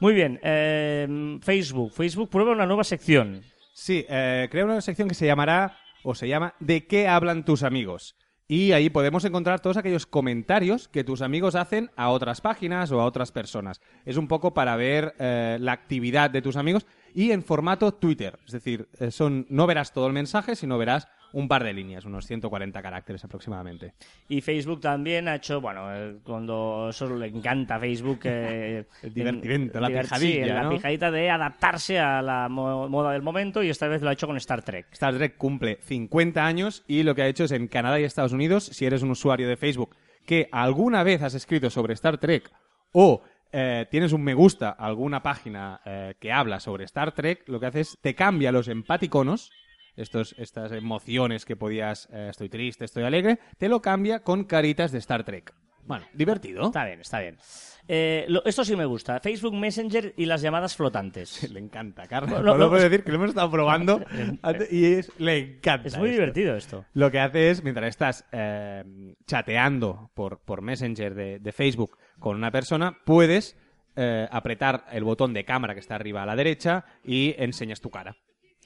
Muy 0.01 0.13
bien. 0.13 0.39
eh, 0.43 1.39
Facebook. 1.41 1.93
Facebook 1.93 2.29
prueba 2.29 2.53
una 2.53 2.67
nueva 2.67 2.85
sección. 2.85 3.43
Sí, 3.73 4.05
eh, 4.09 4.47
crea 4.51 4.65
una 4.67 4.81
sección 4.83 5.09
que 5.09 5.15
se 5.15 5.27
llamará, 5.27 5.77
o 6.05 6.15
se 6.15 6.29
llama, 6.29 6.55
¿De 6.61 6.87
qué 6.87 7.09
hablan 7.09 7.45
tus 7.45 7.63
amigos? 7.63 8.15
Y 8.47 8.73
ahí 8.73 8.91
podemos 8.91 9.25
encontrar 9.25 9.61
todos 9.61 9.79
aquellos 9.79 10.05
comentarios 10.05 10.89
que 10.89 11.03
tus 11.03 11.23
amigos 11.23 11.55
hacen 11.55 11.91
a 11.97 12.11
otras 12.11 12.43
páginas 12.43 12.93
o 12.93 13.01
a 13.01 13.07
otras 13.07 13.33
personas. 13.33 13.81
Es 14.05 14.19
un 14.19 14.29
poco 14.29 14.53
para 14.53 14.77
ver 14.77 15.15
eh, 15.19 15.57
la 15.61 15.73
actividad 15.73 16.29
de 16.29 16.43
tus 16.43 16.57
amigos 16.57 16.87
y 17.15 17.31
en 17.31 17.43
formato 17.43 17.93
Twitter. 17.95 18.39
Es 18.47 18.53
decir, 18.53 18.89
eh, 19.01 19.11
son, 19.11 19.47
no 19.49 19.67
verás 19.67 19.93
todo 19.93 20.07
el 20.07 20.13
mensaje, 20.13 20.57
sino 20.57 20.77
verás 20.79 21.09
un 21.33 21.49
par 21.49 21.65
de 21.65 21.73
líneas, 21.73 22.05
unos 22.05 22.27
140 22.27 22.81
caracteres 22.81 23.25
aproximadamente. 23.25 23.95
Y 24.29 24.41
Facebook 24.41 24.81
también 24.81 25.27
ha 25.27 25.35
hecho, 25.35 25.61
bueno, 25.61 25.93
eh, 25.93 26.19
cuando 26.23 26.89
eso 26.91 27.13
le 27.17 27.27
encanta 27.27 27.75
a 27.77 27.81
Facebook. 27.81 28.21
eh, 28.25 28.85
El 29.03 29.15
divertimento, 29.15 29.81
la 29.81 29.89
pijadilla, 29.89 30.45
sí, 30.45 30.49
la 30.51 30.69
pijadita 30.69 31.11
de 31.11 31.31
adaptarse 31.31 31.99
a 31.99 32.23
la 32.23 32.49
mo- 32.49 32.89
moda 32.89 33.11
del 33.13 33.23
momento 33.23 33.63
y 33.65 33.69
esta 33.71 33.89
vez 33.89 34.01
lo 34.03 34.11
ha 34.11 34.13
hecho 34.13 34.29
con 34.29 34.37
Star 34.37 34.63
Trek. 34.63 34.87
Star 34.93 35.15
Trek 35.17 35.37
cumple 35.37 35.79
50 35.83 36.45
años 36.47 36.85
y 36.87 37.03
lo 37.03 37.15
que 37.17 37.23
ha 37.23 37.27
hecho 37.29 37.45
es 37.45 37.51
en 37.53 37.67
Canadá 37.67 37.99
y 37.99 38.05
Estados 38.05 38.33
Unidos, 38.33 38.65
si 38.67 38.87
eres 38.87 39.03
un 39.03 39.11
usuario 39.11 39.49
de 39.49 39.57
Facebook 39.57 39.97
que 40.27 40.49
alguna 40.53 41.03
vez 41.03 41.21
has 41.23 41.35
escrito 41.35 41.69
sobre 41.69 41.95
Star 41.95 42.19
Trek 42.19 42.49
o 42.93 43.23
eh, 43.57 43.87
tienes 43.91 44.13
un 44.13 44.23
me 44.25 44.35
gusta 44.35 44.71
a 44.71 44.87
alguna 44.87 45.23
página 45.23 45.81
eh, 45.85 46.15
que 46.19 46.33
habla 46.33 46.59
sobre 46.61 46.85
Star 46.85 47.13
Trek, 47.13 47.45
lo 47.49 47.61
que 47.61 47.67
hace 47.67 47.81
es 47.81 47.97
te 48.01 48.15
cambia 48.15 48.51
los 48.53 48.67
empaticonos, 48.69 49.51
estos, 49.97 50.35
estas 50.39 50.73
emociones 50.73 51.45
que 51.45 51.55
podías, 51.55 52.09
eh, 52.13 52.27
estoy 52.31 52.49
triste, 52.49 52.85
estoy 52.85 53.05
alegre, 53.05 53.39
te 53.59 53.69
lo 53.69 53.81
cambia 53.81 54.25
con 54.25 54.43
caritas 54.45 54.91
de 54.91 54.99
Star 54.99 55.23
Trek. 55.25 55.55
Bueno, 55.87 56.07
divertido. 56.15 56.65
Está 56.67 56.87
bien, 56.87 57.01
está 57.03 57.21
bien. 57.21 57.37
Eh, 57.87 58.25
lo- 58.29 58.43
esto 58.47 58.65
sí 58.65 58.75
me 58.75 58.87
gusta. 58.87 59.21
Facebook 59.21 59.53
Messenger 59.55 60.15
y 60.17 60.25
las 60.25 60.41
llamadas 60.41 60.75
flotantes. 60.75 61.49
Le 61.53 61.61
encanta, 61.61 62.07
Carlos. 62.07 62.43
No, 62.43 62.57
no, 62.57 62.71
Puedo 62.71 62.79
es- 62.79 62.91
decir 62.91 63.05
que 63.05 63.11
lo 63.13 63.17
hemos 63.19 63.29
estado 63.29 63.51
probando 63.51 64.01
y 64.71 64.85
es, 64.95 65.13
le 65.21 65.37
encanta. 65.39 65.87
Es 65.87 65.99
muy 65.99 66.09
esto. 66.09 66.21
divertido 66.23 66.57
esto. 66.57 66.85
Lo 66.95 67.11
que 67.11 67.21
hace 67.21 67.51
es, 67.51 67.63
mientras 67.63 67.87
estás 67.91 68.25
eh, 68.33 68.83
chateando 69.27 70.11
por, 70.15 70.39
por 70.41 70.63
Messenger 70.63 71.15
de, 71.15 71.39
de 71.39 71.53
Facebook 71.53 71.99
con 72.19 72.37
una 72.37 72.51
persona, 72.51 72.97
puedes 73.05 73.57
eh, 73.97 74.27
apretar 74.31 74.85
el 74.93 75.05
botón 75.05 75.33
de 75.35 75.45
cámara 75.45 75.75
que 75.75 75.81
está 75.81 75.95
arriba 75.95 76.23
a 76.23 76.27
la 76.27 76.37
derecha 76.37 76.85
y 77.05 77.35
enseñas 77.39 77.81
tu 77.81 77.91
cara. 77.91 78.17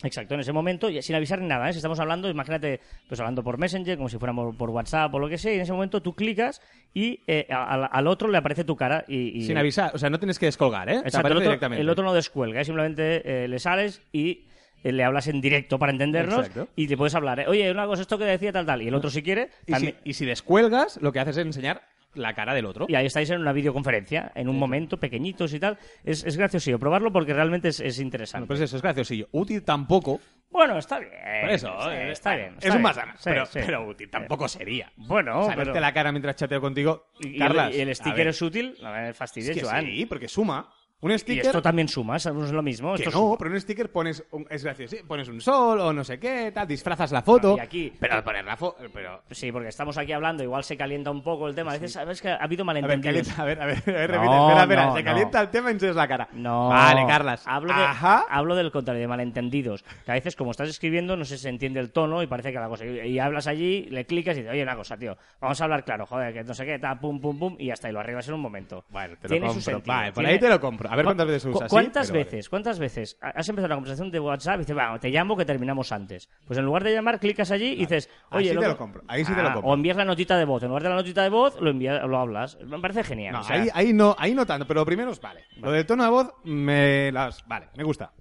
Exacto, 0.04 0.34
en 0.34 0.40
ese 0.40 0.52
momento, 0.52 0.88
y 0.88 1.02
sin 1.02 1.16
avisar 1.16 1.40
nada, 1.42 1.68
¿eh? 1.68 1.72
si 1.72 1.78
estamos 1.78 1.98
hablando, 1.98 2.30
imagínate, 2.30 2.80
pues 3.08 3.18
hablando 3.18 3.42
por 3.42 3.58
Messenger, 3.58 3.96
como 3.96 4.08
si 4.08 4.16
fuéramos 4.16 4.54
por 4.54 4.70
WhatsApp 4.70 5.12
o 5.12 5.18
lo 5.18 5.28
que 5.28 5.38
sea, 5.38 5.50
y 5.52 5.56
en 5.56 5.62
ese 5.62 5.72
momento 5.72 6.00
tú 6.00 6.14
clicas 6.14 6.62
y 6.94 7.20
eh, 7.26 7.48
al, 7.50 7.88
al 7.90 8.06
otro 8.06 8.28
le 8.28 8.38
aparece 8.38 8.62
tu 8.62 8.76
cara 8.76 9.04
y... 9.08 9.40
y- 9.40 9.42
Sin 9.46 9.58
avisar, 9.58 9.90
o 9.92 9.98
sea, 9.98 10.08
no 10.08 10.20
tienes 10.20 10.38
que 10.38 10.46
descolgar, 10.46 10.88
¿eh? 10.88 10.98
Exacto, 11.04 11.26
el 11.26 11.32
otro, 11.32 11.40
directamente. 11.48 11.80
el 11.82 11.88
otro 11.90 12.04
no 12.04 12.14
descuelga, 12.14 12.60
¿eh? 12.60 12.64
simplemente 12.64 13.44
eh, 13.44 13.48
le 13.48 13.58
sales 13.58 14.00
y 14.12 14.44
le 14.84 15.02
hablas 15.02 15.26
en 15.26 15.40
directo 15.40 15.80
para 15.80 15.90
entendernos 15.90 16.46
Exacto. 16.46 16.68
y 16.76 16.86
te 16.86 16.96
puedes 16.96 17.16
hablar, 17.16 17.44
oye, 17.48 17.68
una 17.72 17.86
cosa, 17.86 18.02
esto 18.02 18.18
que 18.18 18.24
decía 18.24 18.52
tal, 18.52 18.66
tal, 18.66 18.80
y 18.82 18.86
el 18.86 18.94
otro 18.94 19.10
si 19.10 19.24
quiere, 19.24 19.50
y, 19.66 19.72
también- 19.72 19.96
si, 20.04 20.10
y 20.10 20.12
si 20.14 20.26
descuelgas, 20.26 21.00
lo 21.02 21.10
que 21.12 21.18
haces 21.18 21.36
es 21.38 21.44
enseñar 21.44 21.82
la 22.14 22.34
cara 22.34 22.54
del 22.54 22.66
otro. 22.66 22.86
Y 22.88 22.94
ahí 22.94 23.06
estáis 23.06 23.30
en 23.30 23.40
una 23.40 23.52
videoconferencia, 23.52 24.32
en 24.34 24.48
un 24.48 24.58
momento, 24.58 24.98
pequeñitos 24.98 25.52
y 25.54 25.60
tal. 25.60 25.78
Es, 26.04 26.24
es 26.24 26.36
graciosillo 26.36 26.78
probarlo 26.78 27.12
porque 27.12 27.34
realmente 27.34 27.68
es, 27.68 27.80
es 27.80 27.98
interesante. 28.00 28.42
Bueno, 28.46 28.48
pues 28.48 28.60
eso 28.60 28.76
es 28.76 28.82
graciosillo. 28.82 29.28
Útil 29.32 29.62
tampoco. 29.62 30.20
Bueno, 30.50 30.78
está 30.78 30.98
bien. 30.98 31.12
Por 31.42 31.50
eso, 31.50 31.90
eh, 31.90 32.10
está 32.12 32.34
bien. 32.34 32.54
Es 32.58 32.64
está 32.64 32.76
un 32.76 32.82
más 32.82 32.96
Sí, 32.96 33.02
pero, 33.24 33.46
sí. 33.46 33.60
pero 33.66 33.86
útil 33.86 34.10
tampoco 34.10 34.48
sería. 34.48 34.90
Bueno, 34.96 35.44
sea, 35.44 35.56
pero... 35.56 35.78
la 35.78 35.92
cara 35.92 36.10
mientras 36.10 36.36
chateo 36.36 36.60
contigo. 36.60 37.10
y, 37.20 37.42
el, 37.42 37.74
y 37.74 37.80
el 37.80 37.94
sticker 37.94 38.28
es 38.28 38.40
útil, 38.40 38.74
no 38.82 38.90
me 38.92 39.12
fastidies, 39.12 39.50
es 39.50 39.62
que 39.62 39.68
Joan. 39.68 39.84
sí, 39.84 40.06
porque 40.06 40.28
suma. 40.28 40.72
Un 41.00 41.12
Y 41.12 41.18
sticker... 41.18 41.46
esto 41.46 41.62
también 41.62 41.86
suma, 41.86 42.18
¿sabes? 42.18 42.44
es 42.46 42.50
lo 42.50 42.60
mismo. 42.62 42.94
Que 42.94 43.04
esto 43.04 43.10
no, 43.12 43.18
suma. 43.26 43.36
pero 43.38 43.50
un 43.52 43.60
sticker 43.60 43.92
pones 43.92 44.24
un, 44.32 44.46
es 44.50 44.64
gracioso, 44.64 44.96
sí, 44.96 45.02
pones 45.06 45.28
un 45.28 45.40
sol 45.40 45.78
o 45.80 45.92
no 45.92 46.02
sé 46.02 46.18
qué, 46.18 46.50
tal, 46.52 46.66
disfrazas 46.66 47.12
la 47.12 47.22
foto. 47.22 47.56
Y 47.56 47.60
aquí- 47.60 47.92
pero 48.00 48.14
al 48.14 48.24
poner 48.24 48.44
la 48.44 48.56
foto, 48.56 48.78
pero 48.92 49.22
Sí, 49.30 49.52
porque 49.52 49.68
estamos 49.68 49.96
aquí 49.96 50.12
hablando, 50.12 50.42
igual 50.42 50.64
se 50.64 50.76
calienta 50.76 51.12
un 51.12 51.22
poco 51.22 51.46
el 51.46 51.54
tema. 51.54 51.70
A 51.70 51.74
veces, 51.74 51.92
¿sabes 51.92 52.20
que 52.20 52.30
ha 52.30 52.36
habido 52.36 52.64
a 52.68 52.72
ver, 52.72 52.82
malentendidos? 52.82 53.28
calienta, 53.28 53.42
a 53.42 53.44
ver, 53.44 53.62
a 53.62 53.66
ver, 53.66 53.76
a 53.86 53.92
ver, 53.92 54.10
No, 54.10 54.16
repite, 54.16 54.36
espera, 54.38 54.62
espera, 54.62 54.86
no, 54.86 54.92
se 54.96 54.98
no. 54.98 55.04
calienta 55.04 55.40
el 55.40 55.48
tema 55.50 55.68
y 55.68 55.72
entonces 55.74 55.94
la 55.96 56.08
cara. 56.08 56.28
No. 56.32 56.68
Vale, 56.70 57.06
Carlas. 57.06 57.42
Hablo, 57.46 57.72
de, 57.74 57.80
Ajá. 57.84 58.24
hablo 58.28 58.56
del 58.56 58.72
contrario, 58.72 59.00
de 59.00 59.06
malentendidos. 59.08 59.84
Que 60.04 60.10
a 60.10 60.14
veces, 60.14 60.34
como 60.34 60.50
estás 60.50 60.68
escribiendo, 60.68 61.16
no 61.16 61.24
sé 61.24 61.36
si 61.36 61.44
se 61.44 61.48
entiende 61.48 61.78
el 61.78 61.92
tono 61.92 62.24
y 62.24 62.26
parece 62.26 62.50
que 62.52 62.58
la 62.58 62.66
cosa. 62.68 62.84
Y, 62.84 62.98
y 63.10 63.18
hablas 63.20 63.46
allí, 63.46 63.84
le 63.90 64.04
clicas 64.04 64.36
y 64.36 64.40
dices, 64.40 64.52
oye, 64.52 64.64
una 64.64 64.74
cosa, 64.74 64.96
tío, 64.96 65.16
vamos 65.40 65.60
a 65.60 65.64
hablar 65.64 65.84
claro, 65.84 66.06
joder, 66.06 66.34
que 66.34 66.42
no 66.42 66.54
sé 66.54 66.66
qué, 66.66 66.80
tal, 66.80 66.98
pum, 66.98 67.20
pum, 67.20 67.38
pum, 67.38 67.56
y 67.56 67.70
está, 67.70 67.88
y 67.88 67.92
lo 67.92 68.00
arreglas 68.00 68.26
en 68.26 68.34
un 68.34 68.40
momento. 68.40 68.84
Bueno, 68.90 69.14
te 69.20 69.28
lo 69.28 69.32
Tiene 69.32 69.46
compro. 69.46 69.82
Vale, 69.86 70.12
por 70.12 70.26
ahí 70.26 70.40
te 70.40 70.48
lo 70.48 70.58
compro. 70.60 70.87
A 70.88 70.96
ver 70.96 71.04
¿Cu- 71.04 71.08
cuántas 71.08 71.26
veces 71.26 71.42
cu- 71.44 71.56
usas. 71.58 71.70
¿Cuántas 71.70 72.10
veces? 72.10 72.48
¿Cuántas 72.48 72.78
veces 72.78 73.18
has 73.20 73.48
empezado 73.48 73.66
una 73.66 73.74
conversación 73.76 74.10
de 74.10 74.20
WhatsApp 74.20 74.56
y 74.56 74.58
dices, 74.60 74.74
bueno, 74.74 74.98
te 74.98 75.10
llamo 75.10 75.36
que 75.36 75.44
terminamos 75.44 75.92
antes? 75.92 76.28
Pues 76.46 76.58
en 76.58 76.64
lugar 76.64 76.84
de 76.84 76.92
llamar, 76.92 77.20
clicas 77.20 77.50
allí 77.50 77.72
y 77.72 77.76
dices, 77.76 78.08
Ahí 78.30 78.38
oye, 78.38 78.44
sí 78.44 78.50
te 78.50 78.54
loco- 78.56 78.68
lo 78.68 78.76
compro, 78.76 79.02
ahí 79.08 79.24
sí 79.24 79.34
te 79.34 79.42
lo 79.42 79.48
Ah, 79.48 79.52
compro. 79.54 79.70
O 79.70 79.74
envías 79.74 79.96
la 79.96 80.04
notita 80.04 80.36
de 80.38 80.44
voz. 80.44 80.62
En 80.62 80.68
lugar 80.68 80.82
de 80.82 80.88
la 80.88 80.94
notita 80.96 81.22
de 81.22 81.28
voz, 81.28 81.60
lo 81.60 81.70
envías, 81.70 82.02
lo 82.06 82.18
hablas. 82.18 82.58
Me 82.64 82.78
parece 82.80 83.04
genial. 83.04 83.32
No, 83.34 83.40
o 83.40 83.44
sea, 83.44 83.56
ahí, 83.62 83.68
ahí 83.74 83.92
no, 83.92 84.14
ahí 84.18 84.34
no 84.34 84.46
tanto, 84.46 84.66
pero 84.66 84.80
lo 84.80 84.86
primero 84.86 85.10
es 85.10 85.20
vale. 85.20 85.44
Lo 85.56 85.70
del 85.72 85.86
tono 85.86 86.04
de 86.04 86.10
voz, 86.10 86.32
me 86.44 87.12
las. 87.12 87.46
Vale, 87.46 87.68
me 87.76 87.84
gusta. 87.84 88.12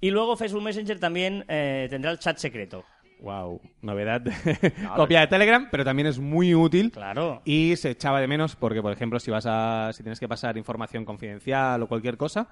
Y 0.00 0.10
luego 0.10 0.36
Facebook 0.36 0.62
Messenger 0.62 0.98
también 0.98 1.44
eh, 1.48 1.86
tendrá 1.90 2.10
el 2.10 2.18
chat 2.18 2.36
secreto. 2.38 2.84
Wow, 3.22 3.60
novedad. 3.82 4.20
Copia 4.96 5.20
de 5.20 5.26
Telegram, 5.28 5.68
pero 5.70 5.84
también 5.84 6.08
es 6.08 6.18
muy 6.18 6.56
útil. 6.56 6.90
Claro. 6.90 7.40
Y 7.44 7.76
se 7.76 7.90
echaba 7.90 8.20
de 8.20 8.26
menos 8.26 8.56
porque, 8.56 8.82
por 8.82 8.92
ejemplo, 8.92 9.20
si 9.20 9.30
vas 9.30 9.46
a, 9.46 9.92
si 9.92 10.02
tienes 10.02 10.18
que 10.18 10.26
pasar 10.26 10.58
información 10.58 11.04
confidencial 11.04 11.80
o 11.82 11.86
cualquier 11.86 12.16
cosa, 12.16 12.48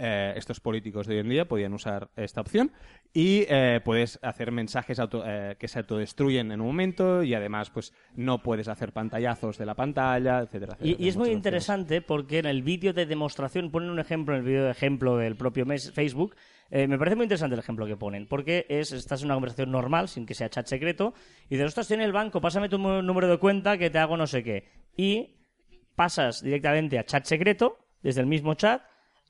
eh, 0.00 0.32
estos 0.36 0.58
políticos 0.58 1.06
de 1.06 1.14
hoy 1.14 1.20
en 1.20 1.28
día 1.28 1.44
podían 1.46 1.72
usar 1.74 2.08
esta 2.16 2.40
opción 2.40 2.72
y 3.12 3.44
eh, 3.48 3.80
puedes 3.84 4.18
hacer 4.22 4.50
mensajes 4.50 4.98
auto- 4.98 5.22
eh, 5.26 5.56
que 5.58 5.68
se 5.68 5.78
autodestruyen 5.78 6.50
en 6.50 6.60
un 6.60 6.66
momento 6.68 7.22
y 7.22 7.34
además, 7.34 7.70
pues, 7.70 7.92
no 8.16 8.42
puedes 8.42 8.68
hacer 8.68 8.92
pantallazos 8.92 9.58
de 9.58 9.66
la 9.66 9.74
pantalla, 9.74 10.40
etcétera. 10.40 10.72
etcétera. 10.74 10.96
Y, 10.98 11.04
y 11.04 11.08
es 11.08 11.16
muy 11.16 11.24
opciones. 11.24 11.36
interesante 11.36 12.02
porque 12.02 12.38
en 12.38 12.46
el 12.46 12.62
vídeo 12.62 12.92
de 12.92 13.06
demostración, 13.06 13.70
ponen 13.70 13.90
un 13.90 13.98
ejemplo 13.98 14.34
en 14.34 14.40
el 14.40 14.46
vídeo 14.46 14.64
de 14.64 14.70
ejemplo 14.70 15.16
del 15.16 15.36
propio 15.36 15.66
mes- 15.66 15.92
Facebook. 15.92 16.34
eh, 16.70 16.86
me 16.86 16.98
parece 16.98 17.16
muy 17.16 17.24
interesante 17.24 17.54
el 17.54 17.60
ejemplo 17.60 17.84
que 17.86 17.96
ponen, 17.96 18.26
porque 18.26 18.64
es, 18.68 18.92
estás 18.92 19.20
en 19.22 19.26
una 19.26 19.34
conversación 19.34 19.70
normal, 19.70 20.08
sin 20.08 20.24
que 20.24 20.34
sea 20.34 20.48
chat 20.48 20.66
secreto, 20.66 21.14
y 21.48 21.56
dices, 21.56 21.66
ostras, 21.66 21.84
estoy 21.84 21.96
en 21.96 22.02
el 22.02 22.12
banco, 22.12 22.40
pásame 22.40 22.68
tu 22.68 22.78
número 22.78 23.28
de 23.28 23.38
cuenta 23.38 23.76
que 23.76 23.90
te 23.90 23.98
hago 23.98 24.16
no 24.16 24.26
sé 24.26 24.42
qué. 24.44 24.68
Y 24.96 25.36
pasas 25.96 26.42
directamente 26.42 26.98
a 26.98 27.04
chat 27.04 27.24
secreto, 27.24 27.76
desde 28.02 28.20
el 28.20 28.26
mismo 28.26 28.54
chat, 28.54 28.82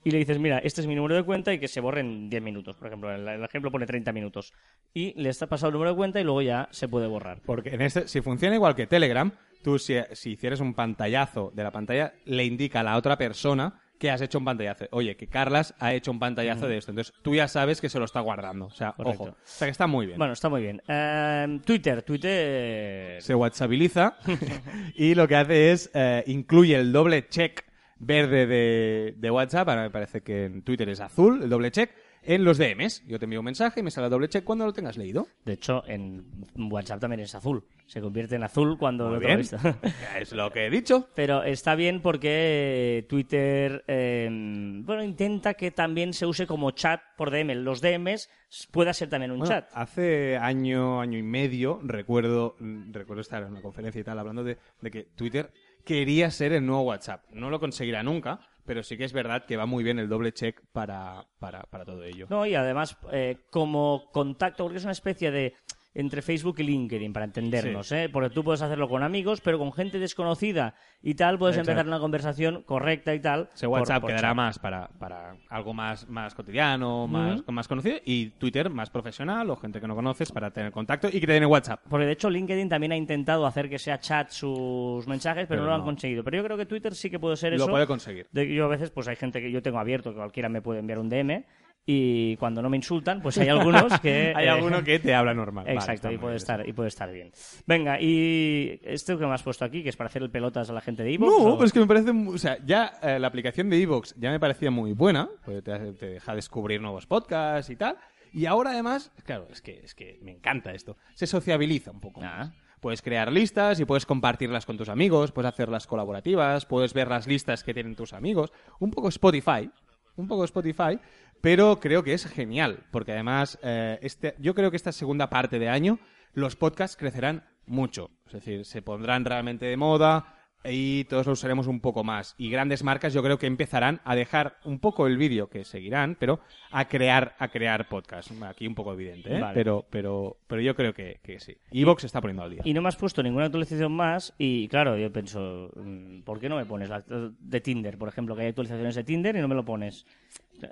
y 0.02 0.10
le 0.10 0.18
dices, 0.18 0.38
mira, 0.38 0.58
este 0.58 0.80
es 0.80 0.86
mi 0.86 0.94
número 0.94 1.14
de 1.14 1.22
cuenta 1.24 1.52
y 1.52 1.58
que 1.58 1.68
se 1.68 1.80
borre 1.80 2.00
en 2.00 2.30
10 2.30 2.42
minutos. 2.42 2.76
Por 2.76 2.86
ejemplo, 2.88 3.14
el, 3.14 3.26
el 3.28 3.44
ejemplo 3.44 3.70
pone 3.70 3.86
30 3.86 4.12
minutos. 4.12 4.52
Y 4.94 5.12
le 5.20 5.28
está 5.28 5.46
pasado 5.46 5.68
el 5.68 5.74
número 5.74 5.90
de 5.90 5.96
cuenta 5.96 6.20
y 6.20 6.24
luego 6.24 6.42
ya 6.42 6.68
se 6.70 6.88
puede 6.88 7.06
borrar. 7.06 7.40
Porque 7.44 7.70
en 7.70 7.82
este, 7.82 8.08
si 8.08 8.20
funciona 8.20 8.54
igual 8.54 8.74
que 8.74 8.86
Telegram, 8.86 9.30
tú 9.62 9.78
si, 9.78 9.96
si 10.12 10.32
hicieras 10.32 10.60
un 10.60 10.74
pantallazo 10.74 11.52
de 11.54 11.62
la 11.62 11.70
pantalla, 11.70 12.14
le 12.24 12.44
indica 12.44 12.80
a 12.80 12.82
la 12.82 12.96
otra 12.96 13.18
persona 13.18 13.80
que 13.98 14.10
has 14.10 14.22
hecho 14.22 14.38
un 14.38 14.46
pantallazo. 14.46 14.86
Oye, 14.92 15.14
que 15.14 15.26
Carlas 15.26 15.74
ha 15.78 15.92
hecho 15.92 16.10
un 16.10 16.18
pantallazo 16.18 16.66
de 16.66 16.78
esto. 16.78 16.90
Entonces 16.90 17.14
tú 17.22 17.34
ya 17.34 17.46
sabes 17.46 17.82
que 17.82 17.90
se 17.90 17.98
lo 17.98 18.06
está 18.06 18.20
guardando. 18.20 18.64
O 18.64 18.70
sea, 18.70 18.92
Correcto. 18.92 19.24
ojo. 19.24 19.32
O 19.32 19.36
sea, 19.44 19.66
que 19.66 19.72
está 19.72 19.86
muy 19.86 20.06
bien. 20.06 20.16
Bueno, 20.16 20.32
está 20.32 20.48
muy 20.48 20.62
bien. 20.62 20.80
Eh, 20.88 21.60
Twitter, 21.66 22.02
Twitter... 22.02 23.20
Se 23.20 23.34
WhatsAppibiliza 23.34 24.16
y 24.94 25.14
lo 25.14 25.28
que 25.28 25.36
hace 25.36 25.72
es 25.72 25.90
eh, 25.92 26.24
incluye 26.26 26.76
el 26.76 26.92
doble 26.92 27.28
check 27.28 27.62
verde 28.00 28.46
de, 28.46 29.14
de 29.16 29.30
WhatsApp. 29.30 29.68
Ahora 29.68 29.82
me 29.82 29.90
parece 29.90 30.22
que 30.22 30.46
en 30.46 30.62
Twitter 30.62 30.88
es 30.88 31.00
azul, 31.00 31.42
el 31.42 31.48
doble 31.48 31.70
check. 31.70 31.90
En 32.22 32.44
los 32.44 32.58
DMs, 32.58 33.02
yo 33.06 33.18
te 33.18 33.24
envío 33.24 33.38
un 33.40 33.46
mensaje 33.46 33.80
y 33.80 33.82
me 33.82 33.90
sale 33.90 34.08
el 34.08 34.10
doble 34.10 34.28
check 34.28 34.44
cuando 34.44 34.66
lo 34.66 34.74
tengas 34.74 34.98
leído. 34.98 35.26
De 35.46 35.54
hecho, 35.54 35.82
en 35.86 36.22
WhatsApp 36.70 37.00
también 37.00 37.20
es 37.20 37.34
azul. 37.34 37.64
Se 37.86 38.02
convierte 38.02 38.34
en 38.36 38.42
azul 38.42 38.76
cuando 38.78 39.06
Muy 39.06 39.14
lo 39.14 39.20
bien. 39.20 39.38
visto. 39.38 39.56
Es 40.20 40.30
lo 40.32 40.50
que 40.52 40.66
he 40.66 40.70
dicho. 40.70 41.08
Pero 41.14 41.42
está 41.44 41.74
bien 41.74 42.02
porque 42.02 43.06
Twitter, 43.08 43.84
eh, 43.88 44.28
bueno, 44.30 45.02
intenta 45.02 45.54
que 45.54 45.70
también 45.70 46.12
se 46.12 46.26
use 46.26 46.46
como 46.46 46.72
chat 46.72 47.00
por 47.16 47.30
DM. 47.30 47.54
Los 47.64 47.80
DMs 47.80 48.28
pueda 48.70 48.92
ser 48.92 49.08
también 49.08 49.30
un 49.30 49.38
Bueno, 49.38 49.54
chat. 49.54 49.70
Hace 49.72 50.36
año, 50.36 51.00
año 51.00 51.16
y 51.18 51.22
medio, 51.22 51.80
recuerdo, 51.82 52.54
recuerdo 52.90 53.22
estar 53.22 53.42
en 53.44 53.48
una 53.52 53.62
conferencia 53.62 53.98
y 53.98 54.04
tal 54.04 54.18
hablando 54.18 54.44
de, 54.44 54.58
de 54.82 54.90
que 54.90 55.04
Twitter 55.16 55.50
quería 55.84 56.30
ser 56.30 56.52
el 56.52 56.66
nuevo 56.66 56.82
WhatsApp. 56.82 57.24
No 57.30 57.50
lo 57.50 57.60
conseguirá 57.60 58.02
nunca, 58.02 58.40
pero 58.64 58.82
sí 58.82 58.96
que 58.96 59.04
es 59.04 59.12
verdad 59.12 59.46
que 59.46 59.56
va 59.56 59.66
muy 59.66 59.82
bien 59.82 59.98
el 59.98 60.08
doble 60.08 60.32
check 60.32 60.60
para, 60.72 61.26
para, 61.38 61.62
para 61.64 61.84
todo 61.84 62.04
ello. 62.04 62.26
No, 62.30 62.46
y 62.46 62.54
además, 62.54 62.96
eh, 63.12 63.38
como 63.50 64.10
contacto, 64.12 64.64
porque 64.64 64.78
es 64.78 64.84
una 64.84 64.92
especie 64.92 65.30
de. 65.30 65.54
Entre 65.94 66.22
Facebook 66.22 66.56
y 66.58 66.62
LinkedIn, 66.62 67.12
para 67.12 67.24
entendernos, 67.24 67.90
¿eh? 67.92 68.08
Porque 68.12 68.30
tú 68.30 68.44
puedes 68.44 68.62
hacerlo 68.62 68.88
con 68.88 69.02
amigos, 69.02 69.40
pero 69.40 69.58
con 69.58 69.72
gente 69.72 69.98
desconocida 69.98 70.74
y 71.02 71.14
tal, 71.14 71.36
puedes 71.38 71.56
Exacto. 71.56 71.72
empezar 71.72 71.86
una 71.88 71.98
conversación 71.98 72.62
correcta 72.62 73.12
y 73.14 73.20
tal. 73.20 73.50
Ese 73.52 73.66
WhatsApp 73.66 74.00
por 74.00 74.10
quedará 74.10 74.28
chat. 74.28 74.36
más 74.36 74.58
para, 74.60 74.88
para 74.98 75.34
algo 75.48 75.74
más, 75.74 76.08
más 76.08 76.34
cotidiano, 76.34 77.08
más, 77.08 77.40
Ujú. 77.40 77.52
más 77.52 77.66
conocido, 77.66 77.96
y 78.04 78.30
Twitter 78.30 78.70
más 78.70 78.88
profesional 78.90 79.50
o 79.50 79.56
gente 79.56 79.80
que 79.80 79.88
no 79.88 79.96
conoces 79.96 80.30
para 80.30 80.50
tener 80.52 80.70
contacto 80.70 81.08
y 81.08 81.18
que 81.20 81.26
te 81.26 81.32
den 81.32 81.46
WhatsApp. 81.46 81.80
Porque 81.88 82.06
de 82.06 82.12
hecho 82.12 82.30
LinkedIn 82.30 82.68
también 82.68 82.92
ha 82.92 82.96
intentado 82.96 83.44
hacer 83.46 83.68
que 83.68 83.78
sea 83.78 83.98
chat 83.98 84.30
sus 84.30 85.06
mensajes, 85.08 85.46
pero, 85.48 85.60
Pero 85.60 85.62
no 85.62 85.68
lo 85.68 85.74
han 85.74 85.80
no. 85.80 85.86
conseguido. 85.86 86.22
Pero 86.24 86.36
yo 86.36 86.44
creo 86.44 86.56
que 86.56 86.66
Twitter 86.66 86.94
sí 86.94 87.10
que 87.10 87.18
puede 87.18 87.36
ser 87.36 87.50
Lo 87.52 87.56
eso. 87.64 87.68
puede 87.68 87.86
conseguir. 87.86 88.26
De- 88.32 88.52
yo 88.54 88.64
a 88.66 88.68
veces, 88.68 88.90
pues 88.90 89.08
hay 89.08 89.16
gente 89.16 89.40
que 89.40 89.50
yo 89.50 89.62
tengo 89.62 89.78
abierto, 89.78 90.10
que 90.10 90.16
cualquiera 90.16 90.48
me 90.48 90.62
puede 90.62 90.80
enviar 90.80 90.98
un 90.98 91.08
DM, 91.08 91.44
y 91.86 92.36
cuando 92.36 92.62
no 92.62 92.70
me 92.70 92.76
insultan, 92.76 93.20
pues 93.20 93.38
hay 93.38 93.48
algunos 93.48 93.98
que... 94.00 94.32
Hay 94.36 94.46
eh, 94.46 94.50
alguno 94.50 94.84
que 94.84 94.98
te 94.98 95.14
habla 95.14 95.34
normal. 95.34 95.64
Vale, 95.64 95.76
Exacto, 95.76 96.08
está 96.08 96.12
y 96.12 96.18
puede 96.18 96.36
estar, 96.36 96.68
y 96.68 96.72
puede 96.72 96.88
estar 96.88 97.10
bien. 97.10 97.32
Venga, 97.66 98.00
y 98.00 98.80
esto 98.84 99.18
que 99.18 99.26
me 99.26 99.32
has 99.32 99.42
puesto 99.42 99.64
aquí, 99.64 99.82
que 99.82 99.88
es 99.88 99.96
para 99.96 100.08
hacer 100.08 100.22
el 100.22 100.30
pelotas 100.30 100.70
a 100.70 100.72
la 100.72 100.80
gente 100.80 101.02
de 101.02 101.14
Evox. 101.14 101.32
No, 101.32 101.54
pero 101.54 101.64
es 101.64 101.72
que 101.72 101.80
me 101.80 101.86
parece. 101.86 102.10
O 102.10 102.38
sea, 102.38 102.58
ya 102.64 102.92
eh, 103.02 103.18
la 103.18 103.26
aplicación 103.26 103.70
de 103.70 103.82
Evox 103.82 104.14
ya 104.18 104.30
me 104.30 104.38
parecía 104.38 104.70
muy 104.70 104.92
buena, 104.92 105.28
porque 105.44 105.62
te, 105.62 105.92
te 105.94 106.06
deja 106.06 106.34
descubrir 106.34 106.80
nuevos 106.80 107.06
podcasts 107.06 107.70
y 107.70 107.76
tal. 107.76 107.96
Y 108.32 108.46
ahora 108.46 108.70
además, 108.70 109.10
claro, 109.24 109.48
es 109.50 109.60
que, 109.60 109.80
es 109.80 109.94
que 109.94 110.18
me 110.22 110.30
encanta 110.30 110.72
esto. 110.72 110.96
Se 111.14 111.26
sociabiliza 111.26 111.90
un 111.90 112.00
poco. 112.00 112.20
Ah. 112.22 112.52
Puedes 112.80 113.02
crear 113.02 113.30
listas 113.30 113.80
y 113.80 113.84
puedes 113.84 114.06
compartirlas 114.06 114.64
con 114.64 114.78
tus 114.78 114.88
amigos, 114.88 115.32
puedes 115.32 115.52
hacerlas 115.52 115.86
colaborativas, 115.86 116.64
puedes 116.64 116.94
ver 116.94 117.08
las 117.08 117.26
listas 117.26 117.62
que 117.62 117.74
tienen 117.74 117.94
tus 117.94 118.12
amigos. 118.12 118.52
Un 118.78 118.90
poco 118.90 119.08
Spotify, 119.08 119.70
un 120.16 120.26
poco 120.26 120.44
Spotify, 120.44 120.98
pero 121.40 121.80
creo 121.80 122.02
que 122.02 122.14
es 122.14 122.26
genial, 122.26 122.84
porque 122.90 123.12
además 123.12 123.58
eh, 123.62 123.98
este, 124.02 124.34
yo 124.38 124.54
creo 124.54 124.70
que 124.70 124.76
esta 124.76 124.92
segunda 124.92 125.30
parte 125.30 125.58
de 125.58 125.68
año 125.68 125.98
los 126.32 126.56
podcasts 126.56 126.96
crecerán 126.96 127.44
mucho. 127.66 128.10
Es 128.26 128.32
decir, 128.34 128.64
se 128.64 128.82
pondrán 128.82 129.24
realmente 129.24 129.66
de 129.66 129.76
moda 129.76 130.36
y 130.64 131.04
todos 131.04 131.26
lo 131.26 131.32
usaremos 131.32 131.66
un 131.66 131.80
poco 131.80 132.04
más. 132.04 132.34
Y 132.36 132.50
grandes 132.50 132.84
marcas 132.84 133.14
yo 133.14 133.22
creo 133.22 133.38
que 133.38 133.46
empezarán 133.46 134.00
a 134.04 134.14
dejar 134.14 134.58
un 134.64 134.78
poco 134.78 135.06
el 135.06 135.16
vídeo, 135.16 135.48
que 135.48 135.64
seguirán, 135.64 136.16
pero 136.18 136.40
a 136.70 136.86
crear, 136.86 137.34
a 137.38 137.48
crear 137.48 137.88
podcasts. 137.88 138.32
Aquí 138.42 138.66
un 138.66 138.74
poco 138.74 138.92
evidente, 138.92 139.36
¿eh? 139.36 139.40
Vale. 139.40 139.54
pero, 139.54 139.86
pero, 139.90 140.36
pero 140.46 140.60
yo 140.60 140.74
creo 140.74 140.92
que, 140.92 141.20
que 141.22 141.40
sí. 141.40 141.56
Evox 141.70 142.02
se 142.02 142.06
está 142.06 142.20
poniendo 142.20 142.42
al 142.42 142.50
día. 142.50 142.62
Y 142.64 142.74
no 142.74 142.82
me 142.82 142.88
has 142.88 142.96
puesto 142.96 143.22
ninguna 143.22 143.46
actualización 143.46 143.92
más 143.92 144.34
y 144.38 144.68
claro, 144.68 144.98
yo 144.98 145.10
pienso, 145.12 145.70
mm, 145.76 146.22
¿por 146.22 146.40
qué 146.40 146.48
no 146.48 146.56
me 146.56 146.66
pones 146.66 146.90
la 146.90 147.02
de 147.06 147.60
Tinder, 147.60 147.96
por 147.96 148.08
ejemplo, 148.08 148.36
que 148.36 148.42
hay 148.42 148.48
actualizaciones 148.48 148.94
de 148.94 149.04
Tinder 149.04 149.36
y 149.36 149.40
no 149.40 149.48
me 149.48 149.54
lo 149.54 149.64
pones? 149.64 150.06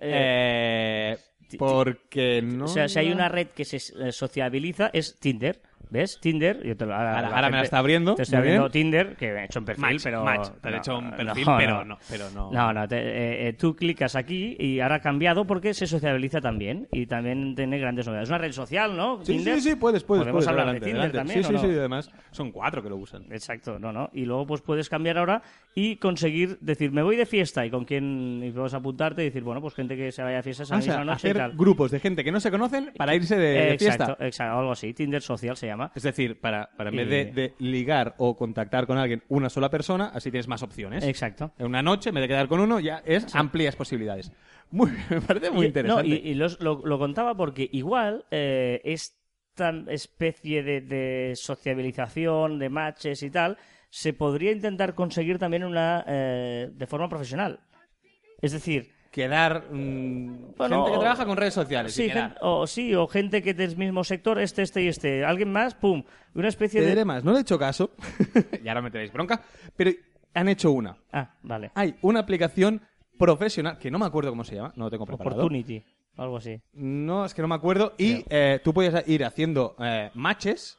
Eh, 0.00 1.16
porque 1.58 2.42
no. 2.42 2.66
o 2.66 2.68
sea, 2.68 2.88
si 2.88 2.98
hay 2.98 3.10
una 3.10 3.28
red 3.28 3.48
que 3.48 3.64
se 3.64 3.76
eh, 3.76 4.12
sociabiliza 4.12 4.90
es 4.92 5.18
Tinder. 5.18 5.60
¿Ves? 5.90 6.18
Tinder. 6.20 6.62
Yo 6.66 6.76
te 6.76 6.84
lo- 6.86 6.94
ahora 6.94 7.50
me 7.50 7.56
la 7.56 7.62
está 7.62 7.78
abriendo, 7.78 8.14
Te 8.14 8.22
estoy 8.22 8.38
abriendo 8.38 8.62
bien. 8.68 8.72
Tinder, 8.72 9.16
que 9.16 9.32
me 9.32 9.40
he 9.40 9.44
hecho 9.46 9.58
un 9.60 9.64
perfil, 9.64 9.82
Match, 9.84 10.00
pero. 10.04 10.24
match. 10.24 10.48
Te 10.62 10.68
he 10.68 10.76
hecho 10.76 10.98
un 10.98 11.10
perfil, 11.12 11.44
pero 11.58 11.84
no, 11.84 11.98
pero 12.10 12.30
no. 12.30 12.50
No, 12.52 12.72
no, 12.72 12.86
te- 12.88 12.96
eh, 12.98 13.48
eh, 13.48 13.52
tú 13.54 13.74
clicas 13.74 14.14
aquí 14.16 14.56
y 14.58 14.80
ahora 14.80 14.96
ha 14.96 15.00
cambiado 15.00 15.46
porque 15.46 15.72
se 15.74 15.86
sociabiliza 15.86 16.40
también 16.40 16.88
y 16.92 17.06
también 17.06 17.54
tiene 17.54 17.78
grandes 17.78 18.06
novedades. 18.06 18.28
Es 18.28 18.30
una 18.30 18.38
red 18.38 18.52
social, 18.52 18.96
¿no? 18.96 19.24
Sí, 19.24 19.32
Tinder. 19.32 19.54
sí, 19.60 19.70
sí, 19.70 19.76
puedes, 19.76 20.04
puedes. 20.04 20.22
Podemos 20.24 20.44
puedes, 20.44 20.48
hablar 20.48 20.68
adelante, 20.68 20.84
de 20.86 20.92
Tinder 20.92 21.10
adelante. 21.10 21.18
también. 21.18 21.44
Sí, 21.44 21.54
¿o 21.54 21.58
sí, 21.58 21.66
no? 21.66 21.72
sí, 21.72 21.78
además 21.78 22.10
son 22.30 22.52
cuatro 22.52 22.82
que 22.82 22.88
lo 22.90 22.96
usan. 22.96 23.24
Exacto, 23.30 23.78
no, 23.78 23.92
no. 23.92 24.10
Y 24.12 24.24
luego 24.24 24.46
pues 24.46 24.60
puedes 24.62 24.88
cambiar 24.88 25.18
ahora 25.18 25.42
y 25.74 25.96
conseguir 25.96 26.58
decir, 26.60 26.90
me 26.92 27.02
voy 27.02 27.16
de 27.16 27.26
fiesta 27.26 27.64
y 27.64 27.70
con 27.70 27.84
quién 27.84 28.42
y 28.44 28.50
vas 28.50 28.74
a 28.74 28.78
apuntarte 28.78 29.22
y 29.22 29.26
decir, 29.26 29.42
bueno, 29.42 29.60
pues 29.60 29.74
gente 29.74 29.96
que 29.96 30.12
se 30.12 30.22
vaya 30.22 30.40
a 30.40 30.42
fiesta 30.42 30.64
esa 30.64 30.74
Ah, 30.74 30.78
o 30.78 30.82
sea, 30.82 30.92
misma 30.98 31.04
noche 31.12 31.28
y 31.28 31.30
hacer 31.30 31.36
tal. 31.36 31.52
grupos 31.56 31.90
de 31.90 32.00
gente 32.00 32.24
que 32.24 32.32
no 32.32 32.40
se 32.40 32.50
conocen 32.50 32.92
para 32.96 33.14
irse 33.14 33.36
de, 33.36 33.42
de 33.48 33.72
exacto, 33.72 34.04
fiesta. 34.06 34.26
exacto, 34.26 34.58
algo 34.58 34.72
así. 34.72 34.92
Tinder 34.92 35.22
social 35.22 35.56
se 35.56 35.66
llama. 35.66 35.77
Es 35.94 36.02
decir, 36.02 36.40
para, 36.40 36.70
para 36.76 36.90
en 36.90 36.96
vez 36.96 37.08
de, 37.08 37.24
de 37.26 37.54
ligar 37.58 38.14
o 38.18 38.36
contactar 38.36 38.86
con 38.86 38.98
alguien 38.98 39.22
una 39.28 39.48
sola 39.50 39.70
persona, 39.70 40.10
así 40.14 40.30
tienes 40.30 40.48
más 40.48 40.62
opciones. 40.62 41.04
Exacto. 41.04 41.52
En 41.58 41.66
una 41.66 41.82
noche, 41.82 42.08
en 42.10 42.14
vez 42.16 42.22
de 42.22 42.28
quedar 42.28 42.48
con 42.48 42.60
uno, 42.60 42.80
ya 42.80 43.02
es 43.04 43.34
amplias 43.34 43.76
posibilidades. 43.76 44.32
Muy, 44.70 44.90
me 45.10 45.20
parece 45.20 45.50
muy 45.50 45.64
Y- 45.64 45.68
interesante. 45.68 46.08
No, 46.08 46.14
y, 46.14 46.18
y 46.18 46.34
los- 46.34 46.60
lo, 46.60 46.84
lo 46.84 46.98
contaba 46.98 47.34
porque 47.36 47.68
igual 47.72 48.24
eh, 48.30 48.80
esta 48.84 49.70
especie 49.88 50.62
de, 50.62 50.80
de 50.82 51.32
sociabilización, 51.82 52.58
de 52.58 52.68
matches 52.68 53.22
y 53.22 53.30
tal, 53.30 53.56
se 53.90 54.12
podría 54.12 54.52
intentar 54.52 54.94
conseguir 54.94 55.38
también 55.38 55.64
una 55.64 56.04
eh, 56.06 56.70
de 56.72 56.86
forma 56.86 57.08
profesional. 57.08 57.60
Es 58.40 58.52
decir, 58.52 58.90
Quedar 59.10 59.64
mm, 59.72 60.54
Bueno, 60.56 60.76
gente 60.76 60.90
que 60.92 60.96
o- 60.96 61.00
trabaja 61.00 61.24
con 61.24 61.36
redes 61.36 61.54
sociales. 61.54 61.94
sí, 61.94 62.10
o, 62.40 62.66
sí, 62.66 62.94
o 62.94 63.06
gente 63.08 63.42
que 63.42 63.54
del 63.54 63.76
mismo 63.76 64.04
sector, 64.04 64.38
este, 64.38 64.62
este 64.62 64.82
y 64.82 64.88
este. 64.88 65.24
Alguien 65.24 65.50
más, 65.50 65.74
pum, 65.74 66.02
una 66.34 66.48
especie 66.48 66.80
Te 66.80 66.84
de... 66.86 66.90
diré 66.92 67.04
más, 67.04 67.24
no 67.24 67.32
le 67.32 67.38
he 67.38 67.40
hecho 67.42 67.58
caso, 67.58 67.90
y 68.62 68.68
ahora 68.68 68.82
me 68.82 68.90
tenéis 68.90 69.12
bronca, 69.12 69.40
pero 69.76 69.90
han 70.34 70.48
hecho 70.48 70.70
una. 70.72 70.96
Ah, 71.12 71.30
vale. 71.42 71.70
Hay 71.74 71.96
una 72.02 72.20
aplicación 72.20 72.82
profesional, 73.18 73.78
que 73.78 73.90
no 73.90 73.98
me 73.98 74.06
acuerdo 74.06 74.30
cómo 74.30 74.44
se 74.44 74.56
llama, 74.56 74.72
no 74.76 74.84
lo 74.84 74.90
tengo 74.90 75.06
preparado. 75.06 75.36
Opportunity, 75.36 75.82
algo 76.16 76.36
así. 76.36 76.60
No, 76.74 77.24
es 77.24 77.32
que 77.34 77.42
no 77.42 77.48
me 77.48 77.54
acuerdo. 77.54 77.94
Y 77.98 78.24
eh, 78.28 78.60
tú 78.62 78.72
podías 78.74 79.08
ir 79.08 79.24
haciendo 79.24 79.74
eh, 79.80 80.10
matches 80.14 80.78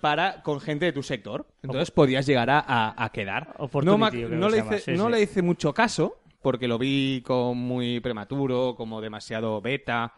para 0.00 0.42
con 0.42 0.60
gente 0.60 0.84
de 0.86 0.92
tu 0.92 1.02
sector. 1.02 1.46
Entonces 1.62 1.90
podías 1.90 2.24
llegar 2.24 2.50
a, 2.50 2.60
a- 2.60 3.04
a 3.04 3.10
quedar. 3.10 3.54
Opportunity, 3.58 4.22
no 4.22 4.28
no 4.28 4.46
que 4.46 4.50
le 4.50 4.50
se 4.50 4.56
llama, 4.58 4.76
hice, 4.76 4.92
sí, 4.92 4.98
no 4.98 5.06
sí. 5.06 5.12
le 5.12 5.20
hice 5.22 5.42
mucho 5.42 5.74
caso, 5.74 6.16
porque 6.44 6.68
lo 6.68 6.78
vi 6.78 7.22
como 7.26 7.54
muy 7.56 7.98
prematuro, 7.98 8.74
como 8.76 9.00
demasiado 9.00 9.60
beta, 9.60 10.12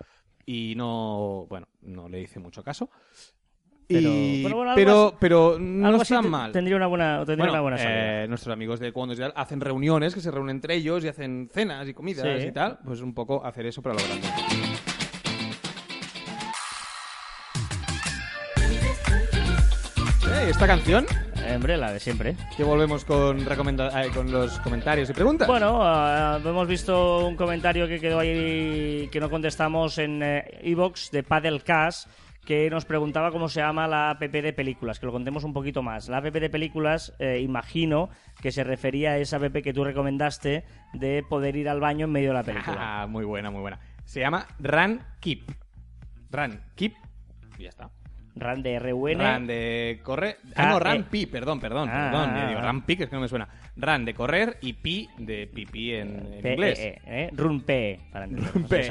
y 0.45 0.75
no, 0.77 1.47
bueno, 1.49 1.69
no 1.83 2.09
le 2.09 2.21
hice 2.21 2.39
mucho 2.41 2.63
caso. 2.63 2.91
Pero- 3.89 4.11
Y- 4.13 4.43
pero 4.43 4.57
bueno, 4.57 4.73
pero, 4.75 5.07
así- 5.07 5.17
pero 5.21 5.59
no 5.61 6.03
está 6.03 6.21
mal. 6.21 6.51
Tendría 6.51 6.77
una 6.77 6.89
buena, 6.89 7.19
tendría 7.19 7.37
Bueno, 7.37 7.53
una 7.53 7.61
buena 7.61 7.79
salida. 7.79 8.25
eh, 8.25 8.29
nuestros 8.29 8.53
amigos 8.53 8.81
de 8.81 8.93
Cuando 8.93 9.15
hacen 9.37 9.61
reuniones, 9.61 10.13
que 10.13 10.21
se 10.21 10.31
reúnen 10.33 10.57
entre 10.57 10.75
ellos 10.75 11.05
y 11.05 11.09
hacen 11.09 11.49
cenas 11.55 11.87
y 11.89 11.95
comidas 11.95 12.43
Sí. 12.43 12.49
y 12.49 12.53
tal. 12.53 12.81
Pues 12.85 13.01
un 13.01 13.15
poco 13.15 13.45
hacer 13.47 13.65
eso 13.67 13.81
para 13.83 13.95
lo 13.95 14.03
grande. 14.05 14.27
Eh, 20.33 20.51
esta 20.51 20.67
canción, 20.67 21.07
Hombre, 21.55 21.77
la 21.77 21.93
de 21.93 22.01
siempre. 22.01 22.37
que 22.57 22.65
volvemos 22.65 23.05
con, 23.05 23.41
eh, 23.41 24.11
los 24.27 24.59
comentarios 24.61 25.11
y 25.11 25.13
preguntas. 25.13 25.47
Bueno, 25.47 25.81
ah, 25.83 26.41
hemos 26.45 26.69
visto 26.69 27.27
un 27.27 27.37
comentario 27.37 27.87
que 27.87 28.01
quedó 28.01 28.19
ahí 28.19 29.09
que 29.13 29.21
no 29.21 29.31
contestamos 29.31 29.99
en 29.99 30.23
Evox 30.23 31.11
de 31.11 31.23
Paddle 31.23 31.61
Cash 31.61 32.07
que 32.47 32.71
nos 32.71 32.85
preguntaba 32.85 33.33
cómo 33.33 33.49
se 33.49 33.61
llama 33.61 33.89
la 33.89 34.11
app 34.11 34.21
de 34.21 34.53
películas, 34.53 34.99
que 35.01 35.07
lo 35.07 35.13
contemos 35.13 35.45
un 35.45 35.53
poquito 35.53 35.83
más. 35.83 36.09
La 36.09 36.19
app 36.19 36.27
de 36.27 36.49
películas, 36.49 37.13
eh, 37.19 37.41
imagino 37.41 38.09
que 38.41 38.53
se 38.53 38.65
refería 38.65 39.11
a 39.11 39.19
esa 39.19 39.37
app 39.37 39.57
que 39.57 39.75
tú 39.75 39.85
recomendaste 39.85 40.65
de 40.95 41.25
poder 41.29 41.57
ir 41.57 41.69
al 41.69 41.81
baño 41.81 42.07
en 42.07 42.13
medio 42.13 42.29
de 42.29 42.35
la 42.35 42.45
película. 42.45 42.77
Ah, 42.87 43.07
muy 43.07 43.25
buena, 43.25 43.51
muy 43.51 43.61
buena. 43.61 43.81
Se 44.05 44.21
llama 44.21 44.47
Run 44.61 45.03
Keep. 45.21 45.51
Run 46.31 46.61
Keep. 46.77 46.95
Y 47.59 47.65
ya 47.65 47.71
está. 47.71 47.91
Run 48.37 48.63
de 48.63 48.79
RUN. 48.79 49.19
Run 49.19 49.47
de 49.47 50.01
correr. 50.03 50.37
Ah, 50.55 50.67
Ah, 50.67 50.69
no, 50.73 50.79
Run 50.81 51.01
eh. 51.01 51.05
Pi, 51.11 51.27
perdón, 51.27 51.59
perdón, 51.59 51.89
Ah, 51.91 52.11
perdón. 52.11 52.31
ah, 52.31 52.47
digo, 52.49 52.61
ah. 52.61 52.71
Run 52.71 52.83
Pi, 52.83 52.97
que 52.97 53.05
es 53.05 53.09
que 53.11 53.17
no 53.17 53.23
me 53.23 53.29
suena. 53.29 53.49
Run 53.77 54.05
de 54.05 54.15
correr 54.15 54.59
y 54.61 54.73
Pi 54.75 55.09
de 55.19 55.47
pipí 55.47 55.93
en, 55.95 56.35
en 56.35 56.43
P- 56.43 56.53
inglés. 56.53 56.79
eh, 56.81 57.01
eh, 57.07 57.31
Run 57.33 57.63
P, 57.63 57.99
para 58.13 58.25
entender. 58.27 58.53
Run 58.53 58.65
P, 58.65 58.83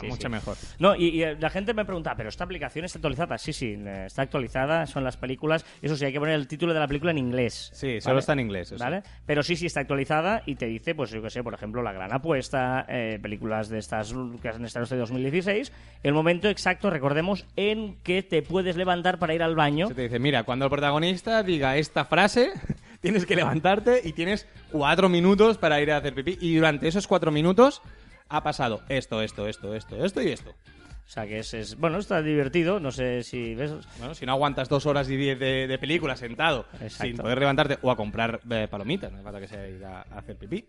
sí, 0.00 0.06
mucho 0.08 0.28
mejor. 0.28 0.56
No, 0.78 0.94
y, 0.96 1.08
y, 1.08 1.22
eh, 1.22 1.36
la 1.38 1.50
gente 1.50 1.74
me 1.74 1.84
pregunta, 1.84 2.14
¿pero 2.16 2.28
esta 2.28 2.44
aplicación 2.44 2.84
está 2.84 2.98
actualizada? 2.98 3.38
Sí, 3.38 3.52
sí, 3.52 3.76
está 4.06 4.22
actualizada, 4.22 4.86
son 4.86 5.04
las 5.04 5.16
películas. 5.16 5.64
Eso 5.82 5.96
sí, 5.96 6.04
hay 6.04 6.12
que 6.12 6.18
poner 6.20 6.34
el 6.34 6.46
título 6.48 6.72
de 6.74 6.80
la 6.80 6.86
película 6.88 7.10
en 7.12 7.18
inglés. 7.18 7.70
Sí, 7.74 8.00
solo 8.00 8.18
está 8.18 8.32
en 8.32 8.40
inglés, 8.40 8.72
eso. 8.72 8.82
¿Vale? 8.82 9.02
Pero 9.26 9.42
sí, 9.42 9.56
sí 9.56 9.66
está 9.66 9.80
actualizada 9.80 10.42
y 10.46 10.54
te 10.56 10.66
dice, 10.66 10.94
pues 10.94 11.10
yo 11.10 11.22
que 11.22 11.30
sé, 11.30 11.42
por 11.42 11.54
ejemplo, 11.54 11.82
La 11.82 11.92
Gran 11.92 12.12
Apuesta, 12.12 12.86
películas 13.22 13.68
de 13.68 13.78
estas 13.78 14.12
que 14.42 14.48
han 14.48 14.64
estado 14.64 14.84
este 14.84 14.96
2016, 14.96 15.72
el 16.02 16.12
momento 16.12 16.48
exacto, 16.48 16.90
recordemos, 16.90 17.46
en 17.56 17.96
que 18.02 18.22
te 18.22 18.39
puedes 18.42 18.76
levantar 18.76 19.18
para 19.18 19.34
ir 19.34 19.42
al 19.42 19.54
baño. 19.54 19.88
Se 19.88 19.94
te 19.94 20.02
dice, 20.02 20.18
mira, 20.18 20.42
cuando 20.44 20.64
el 20.66 20.70
protagonista 20.70 21.42
diga 21.42 21.76
esta 21.76 22.04
frase, 22.04 22.50
tienes 23.00 23.26
que 23.26 23.36
levantarte 23.36 24.00
y 24.04 24.12
tienes 24.12 24.46
cuatro 24.70 25.08
minutos 25.08 25.58
para 25.58 25.80
ir 25.80 25.90
a 25.92 25.98
hacer 25.98 26.14
pipí. 26.14 26.38
Y 26.40 26.56
durante 26.56 26.88
esos 26.88 27.06
cuatro 27.06 27.30
minutos 27.30 27.82
ha 28.28 28.42
pasado 28.42 28.80
esto, 28.88 29.22
esto, 29.22 29.46
esto, 29.48 29.74
esto, 29.74 30.04
esto 30.04 30.22
y 30.22 30.28
esto. 30.28 30.50
O 30.50 31.12
sea 31.12 31.26
que 31.26 31.40
es, 31.40 31.52
es- 31.54 31.76
bueno, 31.76 31.98
está 31.98 32.22
divertido, 32.22 32.78
no 32.78 32.92
sé 32.92 33.24
si 33.24 33.56
ves... 33.56 33.72
Bueno, 33.98 34.14
si 34.14 34.24
no 34.26 34.30
aguantas 34.32 34.68
dos 34.68 34.86
horas 34.86 35.10
y 35.10 35.16
diez 35.16 35.36
de, 35.40 35.66
de 35.66 35.78
película 35.78 36.14
sentado 36.14 36.66
Exacto. 36.74 37.04
sin 37.04 37.16
poder 37.16 37.38
levantarte 37.40 37.78
o 37.82 37.90
a 37.90 37.96
comprar 37.96 38.40
eh, 38.48 38.68
palomitas, 38.70 39.10
no 39.10 39.16
hace 39.18 39.24
falta 39.24 39.40
que 39.40 39.48
sea 39.48 39.66
ir 39.68 39.84
a, 39.84 40.02
a 40.02 40.18
hacer 40.18 40.36
pipí. 40.36 40.64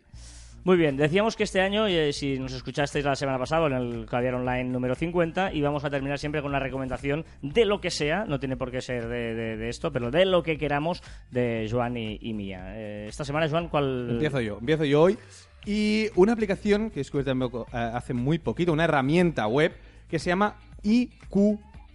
Muy 0.63 0.77
bien, 0.77 0.95
decíamos 0.95 1.35
que 1.35 1.43
este 1.43 1.59
año, 1.59 1.87
eh, 1.87 2.13
si 2.13 2.37
nos 2.37 2.53
escuchasteis 2.53 3.03
la 3.03 3.15
semana 3.15 3.39
pasada 3.39 3.65
en 3.65 3.73
el 3.73 4.05
Caviar 4.05 4.35
Online 4.35 4.65
número 4.65 4.93
50, 4.93 5.53
íbamos 5.53 5.83
a 5.83 5.89
terminar 5.89 6.19
siempre 6.19 6.43
con 6.43 6.51
una 6.51 6.59
recomendación 6.59 7.25
de 7.41 7.65
lo 7.65 7.81
que 7.81 7.89
sea, 7.89 8.25
no 8.25 8.39
tiene 8.39 8.57
por 8.57 8.69
qué 8.69 8.79
ser 8.79 9.07
de, 9.07 9.69
esto, 9.69 9.91
pero 9.91 10.11
de 10.11 10.25
lo 10.25 10.43
que 10.43 10.59
queramos 10.59 11.01
de 11.31 11.67
Joan 11.69 11.97
y, 11.97 12.33
mía. 12.35 12.77
Eh, 12.77 13.07
esta 13.09 13.25
semana, 13.25 13.49
Joan, 13.49 13.69
¿cuál...? 13.69 14.07
Empiezo 14.11 14.39
yo, 14.39 14.59
empiezo 14.59 14.85
yo 14.85 15.01
hoy. 15.01 15.17
Y 15.65 16.09
una 16.15 16.33
aplicación 16.33 16.91
que 16.91 16.99
descubrí 16.99 17.27
eh, 17.27 17.65
hace 17.73 18.13
muy 18.13 18.37
poquito, 18.37 18.71
una 18.71 18.83
herramienta 18.83 19.47
web 19.47 19.75
que 20.07 20.19
se 20.19 20.29
llama 20.29 20.57
A.gs. 20.85 21.93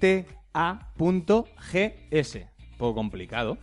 Poco 2.79 2.95
complicado. 2.97 3.59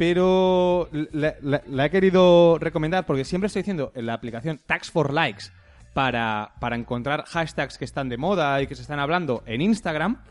Pero 0.00 0.88
la, 1.12 1.34
la- 1.42 1.60
la 1.66 1.84
he 1.84 1.90
querido 1.90 2.56
recomendar 2.58 3.04
porque 3.04 3.22
siempre 3.22 3.48
estoy 3.48 3.60
diciendo 3.60 3.92
en 3.94 4.06
la 4.06 4.14
aplicación 4.14 4.58
Tags 4.64 4.90
for 4.90 5.12
Likes 5.12 5.44
para, 5.92 6.52
para 6.58 6.74
encontrar 6.76 7.24
hashtags 7.26 7.76
que 7.76 7.84
están 7.84 8.08
de 8.08 8.16
moda 8.16 8.62
y 8.62 8.66
que 8.66 8.74
se 8.74 8.80
están 8.80 8.98
hablando 8.98 9.42
en 9.44 9.60
Instagram. 9.60 10.22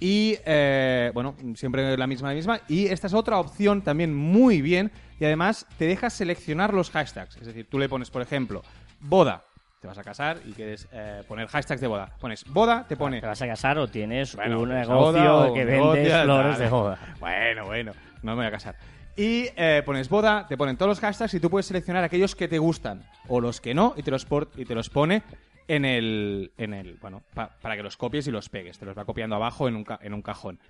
Y 0.00 0.36
eh, 0.44 1.12
bueno, 1.14 1.36
siempre 1.54 1.96
la 1.96 2.08
misma, 2.08 2.30
la 2.30 2.34
misma. 2.34 2.60
Y 2.66 2.86
esta 2.86 3.06
es 3.06 3.14
otra 3.14 3.38
opción 3.38 3.82
también 3.82 4.12
muy 4.12 4.62
bien. 4.62 4.90
Y 5.20 5.24
además 5.26 5.64
te 5.78 5.84
deja 5.86 6.10
seleccionar 6.10 6.74
los 6.74 6.90
hashtags. 6.90 7.36
Es 7.36 7.46
decir, 7.46 7.68
tú 7.70 7.78
le 7.78 7.88
pones, 7.88 8.10
por 8.10 8.22
ejemplo, 8.22 8.62
boda. 8.98 9.44
Te 9.80 9.86
vas 9.86 9.96
a 9.98 10.02
casar 10.02 10.38
y 10.44 10.54
quieres 10.54 10.88
eh, 10.90 11.22
poner 11.28 11.46
hashtags 11.46 11.80
de 11.80 11.86
boda. 11.86 12.10
Pones 12.20 12.44
boda, 12.46 12.84
te 12.88 12.96
pone. 12.96 13.20
¿Te 13.20 13.28
vas 13.28 13.40
a 13.42 13.46
casar 13.46 13.78
o 13.78 13.86
tienes 13.86 14.34
Bueno, 14.34 14.58
un 14.60 14.68
pues, 14.70 14.88
negocio 14.88 15.32
boda 15.32 15.54
que 15.54 15.64
negocio, 15.64 16.22
flores 16.24 16.58
de 16.58 16.68
boda? 16.68 16.98
Bueno, 17.20 17.66
bueno, 17.66 17.92
no 18.22 18.32
me 18.32 18.36
voy 18.42 18.46
a 18.46 18.50
casar. 18.50 18.76
Y 19.16 19.46
eh, 19.56 19.82
pones 19.84 20.08
boda, 20.08 20.46
te 20.48 20.56
ponen 20.56 20.76
todos 20.76 20.90
los 20.90 21.00
hashtags 21.00 21.34
y 21.34 21.40
tú 21.40 21.50
puedes 21.50 21.66
seleccionar 21.66 22.04
aquellos 22.04 22.36
que 22.36 22.46
te 22.46 22.58
gustan 22.58 23.04
o 23.26 23.40
los 23.40 23.60
que 23.60 23.74
no 23.74 23.94
y 23.96 24.02
te 24.02 24.10
los, 24.12 24.26
y 24.56 24.64
te 24.64 24.74
los 24.76 24.90
pone 24.90 25.22
en 25.66 25.84
el, 25.84 26.52
en 26.56 26.72
el 26.72 26.94
bueno, 26.94 27.22
pa- 27.34 27.50
para 27.60 27.76
que 27.76 27.82
los 27.82 27.96
copies 27.96 28.26
y 28.28 28.30
los 28.30 28.48
pegues. 28.48 28.78
Te 28.78 28.86
los 28.86 28.96
va 28.96 29.04
copiando 29.04 29.34
abajo 29.36 29.66
en 29.68 29.74
un, 29.76 29.86
en 30.02 30.14
un 30.14 30.22
cajón. 30.22 30.60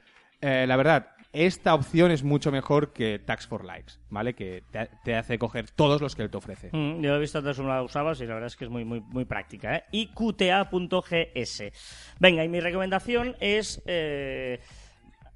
Eh, 0.40 0.66
la 0.68 0.76
verdad, 0.76 1.08
esta 1.32 1.74
opción 1.74 2.10
es 2.10 2.22
mucho 2.22 2.50
mejor 2.52 2.92
que 2.92 3.18
Tax 3.18 3.46
for 3.48 3.64
Likes, 3.64 3.94
¿vale? 4.08 4.34
Que 4.34 4.62
te, 5.04 5.14
hace 5.16 5.36
coger 5.38 5.68
todos 5.70 6.00
los 6.00 6.14
que 6.16 6.22
él 6.22 6.30
te 6.30 6.36
ofrece. 6.38 6.70
Mm, 6.72 7.02
yo 7.02 7.16
he 7.16 7.18
visto 7.18 7.38
antes 7.38 7.58
una 7.58 7.74
la 7.74 7.82
usabas 7.82 8.20
y 8.20 8.26
la 8.26 8.34
verdad 8.34 8.46
es 8.46 8.56
que 8.56 8.64
es 8.64 8.70
muy, 8.70 8.84
muy, 8.84 9.00
muy 9.00 9.24
práctica. 9.24 9.76
¿eh? 9.76 9.84
Y 9.90 10.06
QTA.gs. 10.14 11.62
Venga, 12.20 12.44
y 12.44 12.48
mi 12.48 12.60
recomendación 12.60 13.36
es 13.40 13.82
eh, 13.86 14.60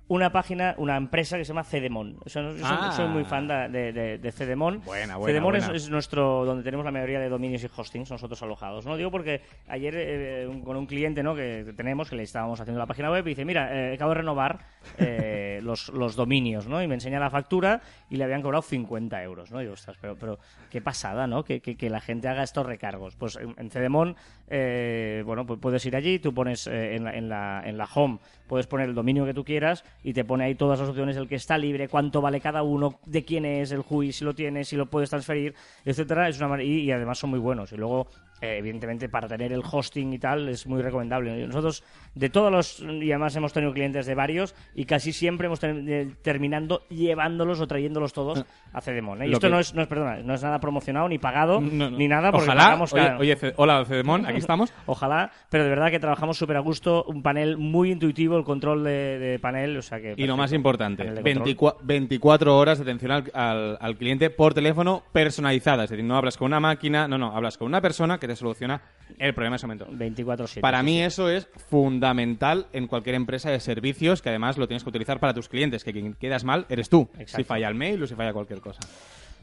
una 0.09 0.31
página, 0.31 0.75
una 0.77 0.97
empresa 0.97 1.38
que 1.38 1.45
se 1.45 1.49
llama 1.49 1.65
Cedemon. 1.65 2.17
Yo 2.27 2.29
soy, 2.29 2.61
Ah. 2.62 2.93
soy 2.95 3.09
muy 3.09 3.25
fan 3.25 3.49
de, 3.49 3.69
de, 3.71 3.93
de- 3.93 4.19
de 4.19 4.33
Cedemon. 4.33 4.83
Buena, 4.85 5.17
buena, 5.17 5.27
Cedemon 5.33 5.57
es- 5.57 5.65
buena. 5.65 5.77
Es, 5.77 5.88
nuestro 5.91 6.45
donde 6.45 6.62
tenemos 6.62 6.85
la 6.85 6.91
mayoría 6.93 7.19
de 7.19 7.29
dominios 7.31 7.65
y 7.65 7.69
hostings 7.75 8.11
nosotros 8.11 8.43
alojados. 8.43 8.85
No 8.85 8.97
digo 8.99 9.11
porque 9.11 9.41
ayer 9.69 9.95
eh, 9.97 10.47
un- 10.47 10.61
con 10.62 10.77
un 10.77 10.85
cliente 10.87 11.23
¿no? 11.23 11.35
que 11.35 11.73
tenemos 11.77 12.11
que 12.11 12.17
le 12.17 12.25
estábamos 12.25 12.61
haciendo 12.61 12.79
la 12.79 12.87
página 12.87 13.11
web 13.11 13.27
y 13.27 13.31
dice 13.31 13.45
mira 13.47 13.71
eh, 13.73 13.95
acabo 13.95 14.11
de 14.11 14.17
renovar 14.19 14.59
eh, 14.99 15.61
los, 15.62 15.88
los 15.88 16.15
dominios, 16.15 16.67
¿no? 16.67 16.83
Y 16.83 16.88
me 16.88 16.95
enseña 16.95 17.19
la 17.19 17.31
factura 17.31 17.81
y 18.11 18.17
le 18.17 18.25
habían 18.25 18.43
cobrado 18.43 18.62
50 18.62 19.23
euros, 19.23 19.51
¿no? 19.51 19.61
Y 19.61 19.65
digo, 19.65 19.75
ostras, 19.75 19.97
pero, 20.01 20.17
pero 20.17 20.38
qué 20.71 20.83
pasada, 20.83 21.27
¿no? 21.27 21.43
Que, 21.45 21.61
que- 21.61 21.77
que 21.77 21.88
la 21.88 22.01
gente 22.01 22.29
haga 22.29 22.43
estos 22.43 22.67
recargos. 22.67 23.17
Pues 23.17 23.37
en, 23.37 23.55
en 23.57 23.71
Cedemon, 23.71 24.17
eh, 24.49 25.23
bueno, 25.25 25.47
pues 25.47 25.59
puedes 25.59 25.87
ir 25.87 25.97
allí, 25.97 26.19
tú 26.19 26.35
pones 26.35 26.67
eh, 26.67 26.97
en, 26.97 27.05
la, 27.05 27.15
en, 27.17 27.29
la, 27.31 27.62
en 27.65 27.79
la 27.79 27.85
home, 27.95 28.19
puedes 28.47 28.67
poner 28.67 28.88
el 28.88 28.95
dominio 28.95 29.25
que 29.25 29.33
tú 29.33 29.45
quieras 29.45 29.85
y 30.05 30.12
te 30.12 30.25
pone 30.25 30.45
ahí 30.45 30.55
todas 30.55 30.81
las 30.81 30.88
opciones, 30.88 31.17
el 31.17 31.29
que 31.29 31.37
está 31.37 31.59
libre, 31.59 31.88
cuánto 31.88 32.21
vale 32.21 32.41
cada 32.41 32.62
uno, 32.62 32.99
de 33.07 33.25
quién 33.25 33.45
es, 33.45 33.73
el 33.73 33.83
JUI, 33.83 34.12
si 34.12 34.25
lo 34.25 34.35
tienes, 34.35 34.69
si 34.69 34.77
lo 34.77 34.87
puedes 34.87 35.11
transferir, 35.11 35.55
etcétera. 35.85 36.29
Es 36.29 36.41
una 36.41 36.62
y 36.62 36.91
además 36.91 37.19
son 37.19 37.31
muy 37.31 37.38
buenos. 37.38 37.73
Y 37.73 37.77
luego, 37.77 38.09
eh, 38.43 38.57
evidentemente, 38.59 39.09
para 39.09 39.29
tener 39.29 39.53
el 39.53 39.63
hosting 39.71 40.13
y 40.13 40.19
tal, 40.19 40.49
es 40.49 40.67
muy 40.67 40.83
recomendable. 40.83 41.47
Nosotros, 41.47 41.85
de 42.15 42.29
todos 42.29 42.51
los, 42.51 42.81
y 42.81 43.11
además 43.13 43.35
hemos 43.37 43.53
tenido 43.53 43.73
clientes 43.73 44.05
de 44.05 44.15
varios, 44.17 44.55
y 44.75 44.85
casi 44.85 45.13
siempre 45.13 45.47
hemos 45.47 45.61
ter- 45.61 45.77
eh, 45.89 46.09
terminando 46.23 46.83
llevándolos 46.89 47.61
o 47.61 47.67
trayéndolos 47.69 48.13
todos 48.13 48.45
a 48.73 48.81
Cedemon. 48.81 49.23
¿eh? 49.23 49.29
Y 49.29 49.33
esto 49.33 49.47
que- 49.47 49.53
no 49.53 49.61
es, 49.61 49.73
no 49.75 49.83
es, 49.83 49.89
perdona, 49.89 50.17
no 50.25 50.35
es 50.35 50.43
nada 50.43 50.59
promocionado, 50.59 51.09
ni 51.09 51.19
pagado, 51.19 51.61
No, 51.61 51.89
no. 51.89 51.97
ni 51.97 52.09
nada, 52.09 52.33
porque 52.33 52.47
Ojalá, 52.47 52.65
pagamos 52.65 52.93
oye, 52.93 53.03
cada- 53.05 53.19
oye, 53.19 53.37
Ce- 53.37 53.55
hola 53.57 53.85
Cedemon, 53.87 54.27
aquí 54.27 54.39
estamos. 54.39 54.73
Ojalá, 54.87 55.31
pero 55.49 55.63
de 55.63 55.71
verdad 55.71 55.91
que 55.93 56.01
trabajamos 56.01 56.37
súper 56.37 56.57
a 56.57 56.61
gusto, 56.61 57.05
un 57.05 57.23
panel 57.23 57.57
muy 57.59 57.93
intuitivo, 57.93 58.37
el 58.37 58.45
control 58.45 58.83
de, 58.83 59.19
de 59.21 59.39
panel, 59.39 59.77
o 59.77 59.83
sea 59.83 60.01
que... 60.01 60.15
Y 60.17 60.27
lo 60.27 60.37
más 60.37 60.53
importante, 60.53 61.05
Panel 61.05 61.15
de 61.15 61.23
control. 61.23 61.45
24, 61.45 61.81
24 61.87 62.59
horas 62.59 62.79
de 62.79 62.83
atención 62.83 63.13
al, 63.13 63.31
al- 63.35 63.79
al 63.81 63.97
cliente 63.97 64.31
por 64.31 64.53
teléfono 64.53 65.05
personalizada. 65.13 65.85
Es 65.85 65.91
decir, 65.91 66.05
no 66.05 66.17
hablas 66.17 66.37
con 66.37 66.47
una 66.47 66.59
máquina, 66.61 67.07
no, 67.07 67.19
no, 67.19 67.37
hablas 67.37 67.57
con 67.57 67.69
una 67.69 67.81
persona 67.81 68.19
que 68.19 68.27
te 68.27 68.32
soluciona 68.37 68.83
el 69.18 69.35
problema 69.35 69.55
en 69.55 69.59
ese 69.59 69.66
momento. 69.66 69.87
24-7. 69.88 70.61
Para 70.61 70.81
sí, 70.81 70.85
mí 70.85 71.03
eso 71.03 71.29
es 71.29 71.49
fundamental 71.68 72.66
en 72.73 72.87
cualquier 72.87 73.14
empresa 73.14 73.51
de 73.51 73.61
servicios 73.61 74.23
que 74.23 74.31
además 74.31 74.59
lo 74.59 74.66
tienes 74.66 74.83
que 74.83 74.88
utilizar 74.88 75.21
para 75.21 75.35
tus 75.35 75.49
clientes, 75.49 75.85
que 75.85 75.92
quien 75.92 76.14
quedas 76.14 76.45
mal 76.45 76.66
eres 76.68 76.88
tú. 76.88 77.09
Exacto. 77.14 77.37
Si 77.37 77.45
falla 77.45 77.68
el 77.68 77.75
mail 77.75 78.03
o 78.03 78.07
si 78.07 78.14
falla 78.14 78.33
cualquier 78.33 78.61
cosa. 78.61 78.81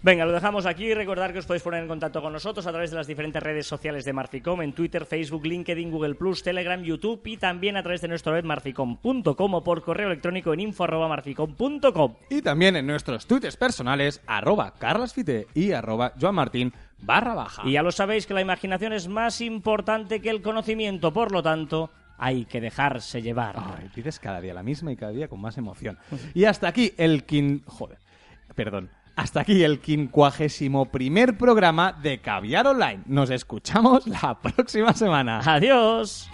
Venga, 0.02 0.26
lo 0.26 0.32
dejamos 0.32 0.66
aquí. 0.66 0.94
Recordar 0.94 1.34
que 1.34 1.40
os 1.40 1.46
podéis 1.46 1.64
poner 1.64 1.82
en 1.82 1.90
contacto 1.90 2.22
con 2.22 2.32
nosotros 2.32 2.66
a 2.66 2.72
través 2.72 2.90
de 2.90 2.96
las 2.96 3.08
diferentes 3.08 3.44
redes 3.44 3.68
sociales 3.68 4.06
de 4.06 4.14
Marficom, 4.14 4.62
en 4.62 4.72
Twitter, 4.72 5.06
Facebook, 5.06 5.46
LinkedIn, 5.46 5.92
Google 5.92 6.16
Plus, 6.16 6.42
Telegram, 6.42 6.82
YouTube 6.82 7.22
y 7.26 7.36
también 7.36 7.76
a 7.76 7.84
través 7.84 8.00
de 8.00 8.08
nuestra 8.08 8.32
web 8.32 8.46
marficom.com 8.46 9.54
o 9.54 9.64
por 9.64 9.84
correo 9.84 10.08
electrónico 10.08 10.54
en 10.54 10.62
info.marficom.com. 10.62 12.16
Y 12.30 12.42
también 12.42 12.78
en 12.78 12.88
nuestros 12.88 13.28
tweets 13.28 13.58
personales, 13.58 14.22
arroba 14.26 14.74
carlasfite 14.80 15.48
y 15.54 15.74
arroba 15.74 16.14
joanmartin 16.20 16.72
barra 17.02 17.34
baja. 17.34 17.64
Y 17.66 17.74
ya 17.74 17.84
lo 17.84 17.92
sabéis 17.92 18.26
que 18.28 18.34
la 18.34 18.42
imaginación 18.42 18.94
es 18.94 19.08
más 19.08 19.42
importante 19.42 20.22
que 20.22 20.30
el 20.30 20.42
conocimiento, 20.42 21.14
por 21.14 21.32
lo 21.32 21.44
tanto, 21.44 21.92
hay 22.18 22.46
que 22.46 22.62
dejarse 22.62 23.22
llevar. 23.22 23.56
Ay, 23.58 23.90
dices 23.96 24.20
cada 24.20 24.42
día 24.42 24.54
la 24.54 24.64
misma 24.64 24.92
y 24.92 24.96
cada 24.96 25.12
día 25.12 25.28
con 25.28 25.40
más 25.42 25.58
emoción. 25.58 25.98
Y 26.34 26.46
hasta 26.46 26.68
aquí 26.68 26.94
el 26.98 27.24
quin... 27.24 27.64
Joder, 27.66 27.98
perdón. 28.56 28.90
Hasta 29.16 29.42
aquí 29.42 29.64
el 29.64 29.80
quincuagésimo 29.80 30.86
primer 30.86 31.38
programa 31.38 31.92
de 31.92 32.20
Caviar 32.22 32.68
Online. 32.68 33.02
Nos 33.06 33.30
escuchamos 33.30 34.08
la 34.08 34.40
próxima 34.40 34.94
semana. 34.94 35.42
Adiós. 35.44 36.30